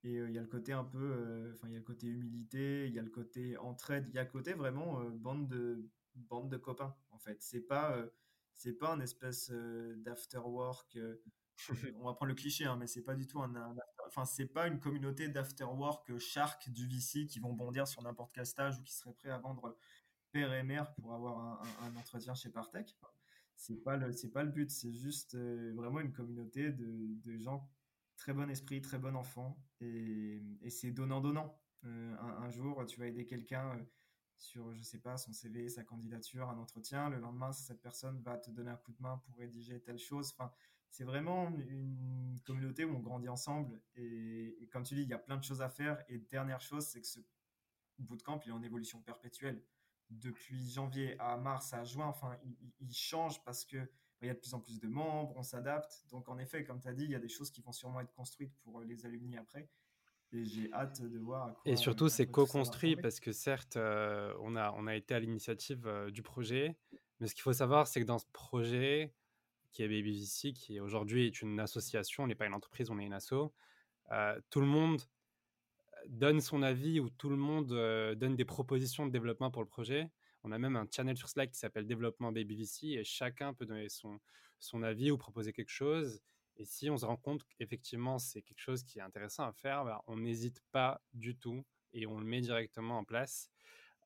et 0.05 0.19
euh, 0.19 0.29
il 0.29 0.35
y 0.35 0.39
a 0.39 0.43
le 0.43 0.47
côté 0.47 0.73
un 0.73 0.85
peu, 0.85 0.99
euh, 0.99 1.53
enfin, 1.55 1.67
il 1.69 1.73
y 1.73 1.77
a 1.77 1.79
le 1.79 1.85
côté 1.85 2.07
humilité, 2.07 2.87
il 2.87 2.95
y 2.95 2.99
a 2.99 3.03
le 3.03 3.11
côté 3.11 3.57
entraide, 3.57 4.07
il 4.11 4.15
y 4.15 4.19
a 4.19 4.25
le 4.25 4.31
côté 4.31 4.53
vraiment 4.53 5.01
euh, 5.01 5.09
bande 5.11 5.49
de 5.49 5.89
bande 6.15 6.51
de 6.51 6.59
copains 6.59 6.95
en 7.11 7.19
fait. 7.19 7.43
C'est 7.43 7.63
pas 7.63 7.99
c'est 8.53 8.75
pas 8.75 8.93
un 8.93 9.01
espèce 9.01 9.51
d'after 9.97 10.39
work. 10.39 10.99
on 11.97 12.05
va 12.05 12.15
prendre 12.15 12.27
le 12.27 12.35
cliché, 12.35 12.67
hein, 12.67 12.77
mais 12.77 12.87
c'est 12.87 13.03
pas 13.03 13.15
du 13.15 13.27
tout 13.27 13.41
un, 13.41 13.53
enfin 14.07 14.25
c'est 14.25 14.47
pas 14.47 14.69
une 14.69 14.79
communauté 14.79 15.29
d'after 15.29 15.65
work 15.65 16.19
shark 16.19 16.69
du 16.71 16.87
VC 16.87 17.27
qui 17.27 17.41
vont 17.41 17.53
bondir 17.53 17.89
sur 17.89 18.03
n'importe 18.03 18.33
quel 18.33 18.47
stage 18.47 18.79
ou 18.79 18.83
qui 18.83 18.93
seraient 18.93 19.15
prêts 19.15 19.31
à 19.31 19.39
vendre 19.39 19.77
père 20.33 20.53
et 20.53 20.63
mère 20.63 20.93
pour 20.95 21.15
avoir 21.15 21.39
un, 21.39 21.63
un, 21.87 21.97
entretien 21.97 22.35
chez 22.35 22.51
Partech. 22.51 22.97
C'est 23.57 23.83
pas 23.83 23.97
le 23.97 24.13
c'est 24.13 24.31
pas 24.31 24.43
le 24.43 24.51
but. 24.51 24.71
C'est 24.71 24.93
juste 24.93 25.37
vraiment 25.37 26.01
une 26.01 26.13
communauté 26.13 26.73
de, 26.73 27.37
gens 27.37 27.71
très 28.17 28.33
bon 28.33 28.49
esprit, 28.51 28.81
très 28.81 28.99
bon 28.99 29.17
enfant, 29.17 29.59
et, 29.81 30.41
c'est 30.69 30.93
donnant-donnant. 30.93 31.59
Euh, 31.85 32.17
un, 32.19 32.49
jour, 32.49 32.85
tu 32.87 32.99
vas 32.99 33.07
aider 33.07 33.27
quelqu'un 33.27 33.77
euh, 33.77 33.83
sur, 34.39 34.73
je 34.73 34.83
sais 34.83 34.99
pas, 34.99 35.19
son 35.19 35.33
CV, 35.33 35.69
sa 35.69 35.85
candidature, 35.85 36.49
un 36.49 36.59
entretien. 36.59 37.11
Le 37.11 37.19
lendemain, 37.19 37.53
cette 37.53 37.83
personne 37.83 38.21
va 38.23 38.39
te 38.39 38.51
donner 38.51 38.71
un 38.71 38.77
coup 38.77 38.93
de 38.93 39.03
main 39.03 39.19
pour 39.27 39.37
rédiger 39.37 39.81
telle 39.81 39.99
chose. 39.99 40.31
Enfin, 40.31 40.51
c'est 40.89 41.05
vraiment 41.05 41.51
une 41.69 42.41
communauté 42.45 42.85
où 42.85 42.95
on 42.95 43.01
grandit 43.01 43.29
ensemble. 43.29 43.79
Et, 43.97 44.57
et, 44.63 44.69
comme 44.69 44.85
tu 44.85 44.95
dis, 44.95 45.03
il 45.03 45.09
y 45.09 45.15
a 45.15 45.19
plein 45.19 45.37
de 45.37 45.45
choses 45.45 45.61
à 45.61 45.69
faire. 45.69 46.03
Et 46.09 46.19
dernière 46.19 46.61
chose, 46.61 46.87
c'est 46.87 47.01
que 47.01 47.07
ce 47.07 47.21
bootcamp, 47.99 48.41
il 48.47 48.49
est 48.49 48.53
en 48.53 48.63
évolution 48.63 49.03
perpétuelle. 49.03 49.63
Depuis 50.11 50.71
janvier 50.71 51.17
à 51.19 51.37
mars 51.37 51.73
à 51.73 51.85
juin, 51.85 52.07
enfin, 52.07 52.37
il, 52.81 52.95
change 52.95 53.43
parce 53.45 53.65
que 53.65 53.79
il 54.23 54.29
y 54.29 54.31
a 54.31 54.35
de 54.35 54.39
plus 54.39 54.55
en 54.55 54.61
plus 54.61 54.81
de 54.81 54.89
membres, 54.89 55.35
on 55.37 55.43
s'adapte. 55.43 56.05
Donc, 56.11 56.29
en 56.29 56.39
effet, 56.39 56.65
comme 56.65 56.81
tu 56.81 56.89
as 56.89 56.95
dit, 56.95 57.05
il 57.05 57.11
y 57.11 57.15
a 57.15 57.19
des 57.19 57.29
choses 57.29 57.51
qui 57.51 57.61
vont 57.61 57.73
sûrement 57.73 58.01
être 58.01 58.13
construites 58.13 58.55
pour 58.63 58.81
les 58.81 59.05
alumni 59.05 59.37
après. 59.37 59.69
Et 60.33 60.45
j'ai 60.47 60.73
hâte 60.73 61.03
de 61.03 61.19
voir. 61.19 61.55
et 61.65 61.77
surtout, 61.77 62.09
c'est 62.09 62.27
co-construit 62.27 62.97
parce 62.97 63.21
que 63.21 63.33
certes, 63.33 63.77
on, 63.77 64.57
a, 64.57 64.73
on 64.73 64.87
a 64.87 64.97
été 64.97 65.15
à 65.15 65.21
l'initiative 65.21 66.09
du 66.11 66.23
projet. 66.23 66.77
Mais 67.21 67.29
ce 67.29 67.35
qu'il 67.35 67.43
faut 67.43 67.53
savoir, 67.53 67.87
c'est 67.87 68.01
que 68.01 68.07
dans 68.07 68.19
ce 68.19 68.27
projet, 68.33 69.13
qui 69.75 69.83
est 69.83 69.89
BabyVC, 69.89 70.53
qui 70.55 70.81
aujourd'hui 70.81 71.27
est 71.27 71.43
une 71.43 71.61
association, 71.61 72.25
on 72.25 72.27
n'est 72.27 72.35
pas 72.35 72.47
une 72.47 72.55
entreprise, 72.55 72.91
on 72.91 72.99
est 72.99 73.05
une 73.05 73.13
asso, 73.13 73.53
tout 74.51 74.61
le 74.61 74.67
monde 74.67 75.03
donne 76.09 76.41
son 76.41 76.63
avis 76.63 77.01
ou 77.01 77.11
tout 77.11 77.29
le 77.29 77.37
monde 77.37 77.69
donne 78.17 78.37
des 78.37 78.45
propositions 78.45 79.07
de 79.07 79.13
développement 79.13 79.51
pour 79.51 79.63
le 79.63 79.69
projet. 79.69 80.11
On 80.43 80.53
a 80.53 80.59
même 80.59 80.77
un 80.77 80.87
channel 80.91 81.17
sur 81.17 81.29
Slack 81.29 81.53
qui 81.53 81.59
s'appelle 81.59 81.87
Développement 81.87 82.31
BabyVC 82.31 82.99
et 82.99 83.05
chacun 83.05 83.55
peut 83.55 83.65
donner 83.65 83.89
son, 83.89 84.21
son 84.59 84.83
avis 84.83 85.11
ou 85.11 85.17
proposer 85.17 85.53
quelque 85.53 85.71
chose. 85.71 86.21
Et 86.57 86.65
si 86.65 86.91
on 86.91 86.97
se 86.97 87.07
rend 87.07 87.17
compte 87.17 87.45
qu'effectivement 87.59 88.19
c'est 88.19 88.43
quelque 88.43 88.61
chose 88.61 88.85
qui 88.85 88.99
est 88.99 89.03
intéressant 89.03 89.45
à 89.45 89.53
faire, 89.53 89.85
bah, 89.85 90.03
on 90.07 90.17
n'hésite 90.17 90.61
pas 90.71 91.01
du 91.13 91.37
tout 91.37 91.65
et 91.93 92.07
on 92.07 92.19
le 92.19 92.27
met 92.27 92.41
directement 92.41 92.99
en 92.99 93.05
place. 93.05 93.51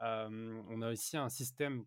on 0.00 0.83
a 0.83 0.90
aussi 0.90 1.17
un 1.17 1.28
système 1.28 1.85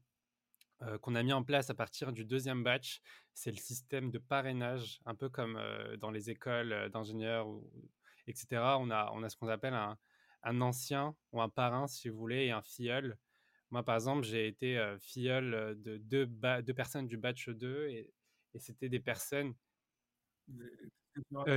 qu'on 1.02 1.14
a 1.16 1.24
mis 1.24 1.34
en 1.34 1.44
place 1.44 1.70
à 1.70 1.76
partir 1.76 2.12
du 2.12 2.26
deuxième 2.26 2.64
batch. 2.64 3.02
C'est 3.34 3.52
le 3.52 3.58
système 3.58 4.10
de 4.10 4.18
parrainage, 4.18 5.00
un 5.06 5.16
peu 5.16 5.30
comme 5.30 5.62
dans 6.00 6.12
les 6.12 6.30
écoles 6.30 6.90
d'ingénieurs, 6.92 7.48
etc. 8.28 8.48
On 8.80 8.90
a, 8.90 9.12
on 9.14 9.24
a 9.24 9.30
ce 9.30 9.38
qu'on 9.38 9.48
appelle 9.48 9.74
un, 9.74 9.98
un, 10.44 10.62
ancien 10.62 11.16
ou 11.32 11.42
un 11.42 11.50
parrain, 11.50 11.88
si 11.88 12.10
vous 12.10 12.18
voulez, 12.18 12.46
et 12.46 12.52
un 12.52 12.62
filleul. 12.62 13.18
Moi, 13.70 13.84
par 13.84 13.96
exemple, 13.96 14.24
j'ai 14.24 14.48
été 14.48 14.96
filleul 15.00 15.82
de 15.82 15.98
deux, 15.98 16.26
deux, 16.26 16.74
personnes 16.74 17.08
du 17.08 17.18
batch 17.18 17.48
2 17.50 17.88
et, 17.88 18.14
et 18.54 18.60
c'était 18.60 18.90
des 18.90 19.00
personnes 19.00 19.54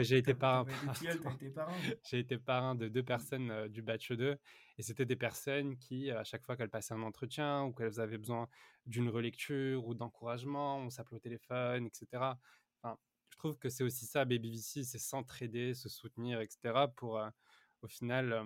j'ai 0.00 0.18
été 0.18 0.34
parrain. 0.34 0.64
J'ai 2.04 2.18
été 2.18 2.38
parrain 2.38 2.74
de 2.74 2.88
deux 2.88 3.02
personnes 3.02 3.68
du 3.68 3.82
batch 3.82 4.12
2 4.12 4.36
et 4.78 4.82
c'était 4.82 5.04
des 5.04 5.16
personnes 5.16 5.76
qui, 5.76 6.10
à 6.10 6.24
chaque 6.24 6.44
fois 6.44 6.56
qu'elles 6.56 6.70
passaient 6.70 6.94
un 6.94 7.02
entretien 7.02 7.64
ou 7.64 7.72
qu'elles 7.72 8.00
avaient 8.00 8.18
besoin 8.18 8.48
d'une 8.86 9.08
relecture 9.08 9.86
ou 9.86 9.94
d'encouragement, 9.94 10.78
on 10.78 10.90
s'appelait 10.90 11.16
au 11.16 11.20
téléphone, 11.20 11.86
etc. 11.86 12.32
Trouve 13.44 13.58
que 13.58 13.68
c'est 13.68 13.84
aussi 13.84 14.06
ça, 14.06 14.24
BabyVC, 14.24 14.84
c'est 14.84 14.98
s'entraider, 14.98 15.74
se 15.74 15.90
soutenir, 15.90 16.40
etc. 16.40 16.86
pour, 16.96 17.20
au 17.82 17.86
final, 17.86 18.42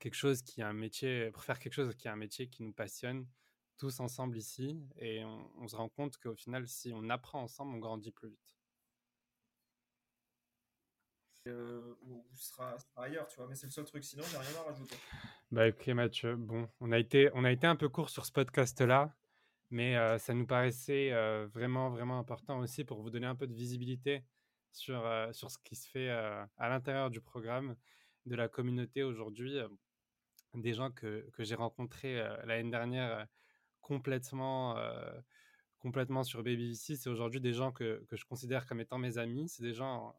quelque 0.00 0.16
chose 0.16 0.42
qui 0.42 0.60
est 0.60 0.64
un 0.64 0.72
métier, 0.72 1.30
pour 1.30 1.44
faire 1.44 1.60
quelque 1.60 1.74
chose 1.74 1.94
qui 1.94 2.08
est 2.08 2.10
un 2.10 2.16
métier 2.16 2.48
qui 2.48 2.64
nous 2.64 2.72
passionne 2.72 3.28
tous 3.76 4.00
ensemble 4.00 4.36
ici 4.36 4.76
et 4.96 5.24
on, 5.24 5.48
on 5.58 5.68
se 5.68 5.76
rend 5.76 5.88
compte 5.88 6.16
qu'au 6.16 6.34
final, 6.34 6.66
si 6.66 6.90
on 6.92 7.08
apprend 7.10 7.42
ensemble, 7.42 7.76
on 7.76 7.78
grandit 7.78 8.10
plus 8.10 8.30
vite. 8.30 8.56
Euh, 11.46 11.94
ou 12.02 12.26
sera, 12.34 12.76
ailleurs, 12.96 13.28
tu 13.28 13.36
vois. 13.36 13.46
Mais 13.46 13.54
c'est 13.54 13.66
le 13.66 13.72
seul 13.72 13.84
truc. 13.84 14.02
Sinon, 14.02 14.24
j'ai 14.24 14.36
rien 14.36 14.58
à 14.58 14.62
rajouter. 14.64 14.96
Bah, 15.52 15.68
ok, 15.68 15.86
Mathieu. 15.90 16.34
Bon, 16.34 16.68
on 16.80 16.90
a 16.90 16.98
été, 16.98 17.30
on 17.34 17.44
a 17.44 17.52
été 17.52 17.68
un 17.68 17.76
peu 17.76 17.88
court 17.88 18.10
sur 18.10 18.26
ce 18.26 18.32
podcast-là, 18.32 19.14
mais 19.70 20.18
ça 20.18 20.34
nous 20.34 20.46
paraissait 20.46 21.10
vraiment, 21.46 21.90
vraiment 21.90 22.18
important 22.18 22.58
aussi 22.58 22.84
pour 22.84 23.02
vous 23.02 23.10
donner 23.10 23.26
un 23.26 23.34
peu 23.36 23.46
de 23.46 23.54
visibilité 23.54 24.24
sur, 24.72 25.02
sur 25.32 25.50
ce 25.50 25.58
qui 25.64 25.76
se 25.76 25.88
fait 25.88 26.10
à 26.10 26.68
l'intérieur 26.68 27.10
du 27.10 27.20
programme, 27.20 27.76
de 28.26 28.36
la 28.36 28.48
communauté 28.48 29.02
aujourd'hui. 29.02 29.58
des 30.54 30.74
gens 30.74 30.90
que, 30.90 31.28
que 31.32 31.44
j'ai 31.44 31.54
rencontrés 31.54 32.16
l'année 32.44 32.70
dernière 32.70 33.26
complètement 33.80 34.76
complètement 35.78 36.24
sur 36.24 36.42
BabyVC. 36.42 36.96
C'est 36.96 37.08
aujourd'hui 37.08 37.40
des 37.40 37.52
gens 37.52 37.72
que, 37.72 38.04
que, 38.08 38.16
je 38.16 38.24
considère 38.24 38.66
comme 38.66 38.80
étant 38.80 38.98
mes 38.98 39.18
amis. 39.18 39.48
C'est 39.48 39.62
des 39.62 39.74
gens 39.74 40.14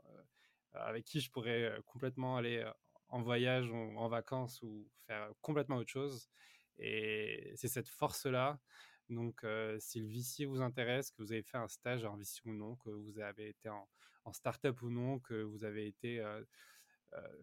avec 0.74 1.06
qui 1.06 1.20
je 1.20 1.29
pourrais 1.32 1.72
complètement 1.86 2.38
aller 2.38 2.65
en 3.10 3.21
voyage 3.21 3.69
ou 3.71 3.76
en 3.76 4.08
vacances 4.08 4.62
ou 4.62 4.88
faire 5.08 5.30
complètement 5.41 5.78
autre 5.78 5.89
chose. 5.89 6.30
Et 6.78 7.52
c'est 7.56 7.67
cette 7.67 7.89
force-là. 7.89 8.60
Donc, 9.10 9.45
si 9.80 10.00
le 10.00 10.08
VC 10.08 10.45
vous 10.45 10.62
intéresse, 10.62 11.12
que 11.12 11.22
vous 11.22 11.32
avez 11.32 11.41
fait 11.43 11.58
un 11.58 11.67
stage 11.67 12.06
en 12.06 12.15
VC 12.15 12.41
ou 12.45 12.54
non, 12.54 12.76
que 12.78 12.89
vous 12.89 13.19
avez 13.19 13.50
été 13.50 13.69
en, 13.69 13.88
en 14.26 14.34
start-up 14.34 14.82
ou 14.82 14.89
non, 14.89 15.19
que 15.19 15.41
vous 15.41 15.63
avez 15.63 15.88
été, 15.88 16.24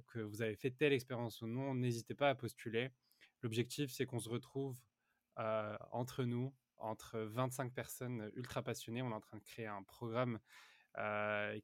que 0.07 0.21
vous 0.21 0.43
avez 0.43 0.55
fait 0.55 0.71
telle 0.71 0.93
expérience 0.93 1.43
ou 1.43 1.47
non, 1.47 1.75
n'hésitez 1.75 2.15
pas 2.15 2.31
à 2.31 2.35
postuler. 2.35 2.91
L'objectif, 3.43 3.91
c'est 3.91 4.07
qu'on 4.07 4.21
se 4.21 4.29
retrouve 4.29 4.79
entre 5.91 6.25
nous, 6.25 6.55
entre 6.79 7.19
25 7.19 7.73
personnes 7.73 8.31
ultra 8.35 8.63
passionnées. 8.63 9.03
On 9.03 9.11
est 9.11 9.15
en 9.15 9.21
train 9.21 9.39
de 9.39 9.43
créer 9.45 9.67
un 9.67 9.83
programme 9.83 10.39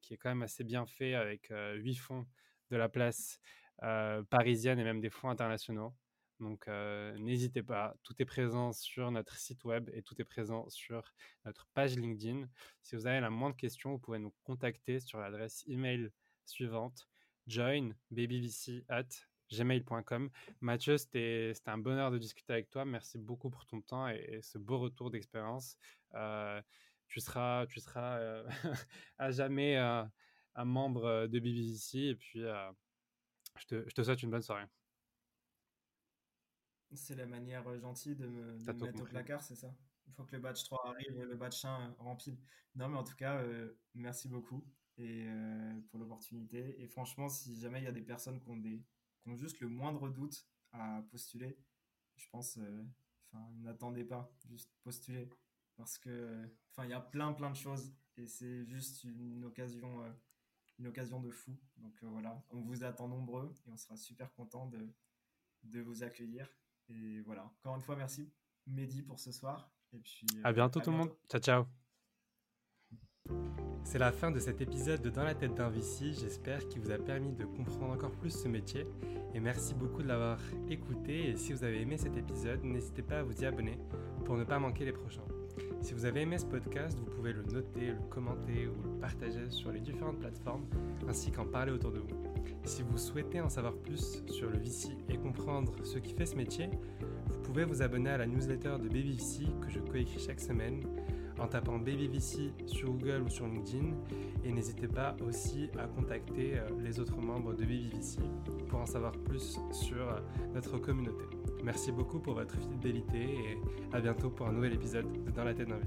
qui 0.01 0.13
est 0.13 0.17
quand 0.17 0.29
même 0.29 0.43
assez 0.43 0.63
bien 0.63 0.85
fait 0.85 1.15
avec 1.15 1.49
euh, 1.49 1.73
huit 1.75 1.95
fonds 1.95 2.27
de 2.69 2.77
la 2.77 2.89
place 2.89 3.39
parisienne 4.29 4.79
et 4.79 4.83
même 4.83 5.01
des 5.01 5.09
fonds 5.09 5.29
internationaux. 5.29 5.93
Donc 6.43 6.67
n'hésitez 7.17 7.63
pas, 7.63 7.95
tout 8.03 8.13
est 8.19 8.25
présent 8.25 8.73
sur 8.73 9.09
notre 9.11 9.37
site 9.37 9.63
web 9.63 9.89
et 9.93 10.01
tout 10.01 10.19
est 10.21 10.25
présent 10.25 10.69
sur 10.69 11.13
notre 11.45 11.67
page 11.73 11.95
LinkedIn. 11.95 12.47
Si 12.81 12.95
vous 12.95 13.07
avez 13.07 13.21
la 13.21 13.29
moindre 13.29 13.55
question, 13.55 13.91
vous 13.91 13.99
pouvez 13.99 14.19
nous 14.19 14.33
contacter 14.43 14.99
sur 14.99 15.19
l'adresse 15.19 15.63
email 15.67 16.11
suivante 16.45 17.07
joinbabyvc 17.47 18.83
at 18.89 19.07
gmail.com. 19.51 20.29
Mathieu, 20.61 20.97
c'était 20.97 21.53
un 21.65 21.77
bonheur 21.77 22.11
de 22.11 22.17
discuter 22.17 22.53
avec 22.53 22.69
toi. 22.69 22.85
Merci 22.85 23.17
beaucoup 23.17 23.49
pour 23.49 23.65
ton 23.65 23.81
temps 23.81 24.07
et, 24.09 24.39
ce 24.41 24.57
beau 24.57 24.79
retour 24.79 25.11
d'expérience 25.11 25.77
tu 27.07 27.19
seras, 27.19 27.67
tu 27.67 27.79
seras 27.79 28.43
à 29.19 29.31
jamais 29.31 29.77
un 29.77 30.65
membre 30.65 31.27
de 31.27 31.39
BBC. 31.39 31.99
Et 31.99 32.15
puis, 32.15 32.39
je 32.39 33.65
te, 33.67 33.87
je, 33.87 33.93
te, 33.93 34.01
souhaite 34.01 34.23
une 34.23 34.31
bonne 34.31 34.41
soirée. 34.41 34.65
C'est 36.95 37.15
la 37.15 37.25
manière 37.25 37.77
gentille 37.79 38.15
de 38.15 38.27
me, 38.27 38.57
mettre 38.59 39.01
au 39.01 39.05
placard, 39.05 39.41
c'est 39.41 39.55
ça. 39.55 39.73
Il 40.07 40.13
faut 40.13 40.23
que 40.23 40.35
le 40.35 40.41
batch 40.41 40.63
3 40.65 40.89
arrive 40.89 41.17
et 41.17 41.25
le 41.25 41.35
batch 41.35 41.65
1 41.65 41.95
rempile. 41.99 42.37
Non, 42.75 42.87
mais 42.89 42.97
en 42.97 43.03
tout 43.03 43.15
cas, 43.15 43.43
merci 43.95 44.27
beaucoup 44.27 44.63
et, 44.97 45.27
pour 45.89 45.99
l'opportunité. 45.99 46.81
Et 46.81 46.87
franchement, 46.87 47.29
si 47.29 47.59
jamais 47.59 47.79
il 47.79 47.85
y 47.85 47.87
a 47.87 47.91
des 47.91 48.01
personnes 48.01 48.39
qui 48.39 48.49
ont, 48.49 48.57
des, 48.57 48.83
qui 49.21 49.29
ont 49.29 49.35
juste 49.35 49.59
le 49.59 49.69
moindre 49.69 50.09
doute 50.09 50.45
à 50.71 51.03
postuler, 51.09 51.57
je 52.15 52.27
pense, 52.29 52.59
enfin, 53.31 53.49
n'attendez 53.61 54.03
pas, 54.03 54.31
juste 54.45 54.71
postuler 54.83 55.29
parce 55.75 55.97
que 55.97 56.49
enfin 56.71 56.85
il 56.85 56.91
y 56.91 56.93
a 56.93 56.99
plein 56.99 57.33
plein 57.33 57.49
de 57.49 57.55
choses 57.55 57.93
et 58.17 58.27
c'est 58.27 58.63
juste 58.65 59.03
une 59.03 59.43
occasion 59.43 60.03
euh, 60.03 60.11
une 60.79 60.87
occasion 60.87 61.19
de 61.19 61.29
fou. 61.29 61.57
Donc 61.77 61.93
euh, 62.03 62.07
voilà. 62.07 62.43
On 62.49 62.61
vous 62.61 62.83
attend 62.83 63.07
nombreux 63.07 63.53
et 63.65 63.69
on 63.69 63.77
sera 63.77 63.95
super 63.95 64.33
content 64.33 64.67
de, 64.67 64.93
de 65.63 65.81
vous 65.81 66.03
accueillir 66.03 66.49
et 66.89 67.21
voilà 67.21 67.45
encore 67.59 67.75
une 67.75 67.81
fois 67.81 67.95
merci 67.95 68.31
Mehdi 68.67 69.01
pour 69.01 69.19
ce 69.19 69.31
soir 69.31 69.71
et 69.93 69.99
puis 69.99 70.25
à 70.43 70.49
euh, 70.49 70.53
bientôt 70.53 70.79
tout 70.79 70.91
le 70.91 70.97
monde 70.97 71.11
ciao 71.29 71.41
ciao 71.41 71.65
c'est 73.85 73.99
la 73.99 74.11
fin 74.11 74.31
de 74.31 74.39
cet 74.39 74.61
épisode 74.61 75.01
de 75.01 75.09
Dans 75.09 75.23
la 75.23 75.35
tête 75.35 75.55
d'un 75.55 75.69
VC. 75.69 76.13
J'espère 76.13 76.67
qu'il 76.67 76.81
vous 76.81 76.89
a 76.89 76.97
permis 76.97 77.33
de 77.33 77.45
comprendre 77.45 77.93
encore 77.93 78.11
plus 78.11 78.31
ce 78.31 78.47
métier. 78.47 78.87
Et 79.33 79.39
merci 79.39 79.73
beaucoup 79.73 80.01
de 80.01 80.07
l'avoir 80.07 80.39
écouté. 80.69 81.29
Et 81.29 81.35
si 81.35 81.53
vous 81.53 81.63
avez 81.63 81.81
aimé 81.81 81.97
cet 81.97 82.17
épisode, 82.17 82.63
n'hésitez 82.63 83.03
pas 83.03 83.19
à 83.19 83.23
vous 83.23 83.41
y 83.41 83.45
abonner 83.45 83.77
pour 84.25 84.37
ne 84.37 84.45
pas 84.45 84.57
manquer 84.57 84.85
les 84.85 84.93
prochains. 84.93 85.21
Si 85.81 85.93
vous 85.93 86.05
avez 86.05 86.21
aimé 86.21 86.37
ce 86.37 86.45
podcast, 86.45 86.97
vous 86.97 87.05
pouvez 87.05 87.33
le 87.33 87.43
noter, 87.43 87.91
le 87.91 88.07
commenter 88.09 88.67
ou 88.67 88.81
le 88.81 88.99
partager 88.99 89.49
sur 89.49 89.71
les 89.71 89.81
différentes 89.81 90.19
plateformes, 90.19 90.65
ainsi 91.07 91.31
qu'en 91.31 91.45
parler 91.45 91.73
autour 91.73 91.91
de 91.91 91.99
vous. 91.99 92.22
Si 92.65 92.81
vous 92.81 92.97
souhaitez 92.97 93.41
en 93.41 93.49
savoir 93.49 93.73
plus 93.73 94.23
sur 94.27 94.49
le 94.49 94.57
VC 94.57 94.89
et 95.09 95.17
comprendre 95.17 95.73
ce 95.83 95.97
qui 95.99 96.13
fait 96.13 96.25
ce 96.25 96.35
métier, 96.35 96.69
vous 97.27 97.39
pouvez 97.43 97.65
vous 97.65 97.81
abonner 97.81 98.09
à 98.09 98.17
la 98.17 98.25
newsletter 98.25 98.77
de 98.81 98.87
BabyVC 98.87 99.45
que 99.61 99.69
je 99.69 99.79
coécris 99.79 100.19
chaque 100.19 100.39
semaine 100.39 100.83
en 101.39 101.47
tapant 101.47 101.77
BabyVC 101.77 102.53
sur 102.67 102.91
Google 102.91 103.23
ou 103.25 103.29
sur 103.29 103.47
LinkedIn. 103.47 103.87
Et 104.43 104.51
n'hésitez 104.51 104.87
pas 104.87 105.15
aussi 105.27 105.69
à 105.77 105.87
contacter 105.87 106.57
euh, 106.57 106.67
les 106.81 106.99
autres 106.99 107.17
membres 107.17 107.53
de 107.53 107.63
BabyVC 107.63 108.19
pour 108.67 108.79
en 108.79 108.85
savoir 108.85 109.11
plus 109.11 109.59
sur 109.71 109.97
euh, 109.97 110.19
notre 110.53 110.77
communauté. 110.77 111.25
Merci 111.63 111.91
beaucoup 111.91 112.19
pour 112.19 112.35
votre 112.35 112.57
fidélité 112.59 113.23
et 113.23 113.95
à 113.95 114.01
bientôt 114.01 114.29
pour 114.29 114.47
un 114.47 114.51
nouvel 114.51 114.73
épisode 114.73 115.05
de 115.23 115.31
Dans 115.31 115.43
la 115.43 115.53
tête 115.53 115.69
d'un 115.69 115.79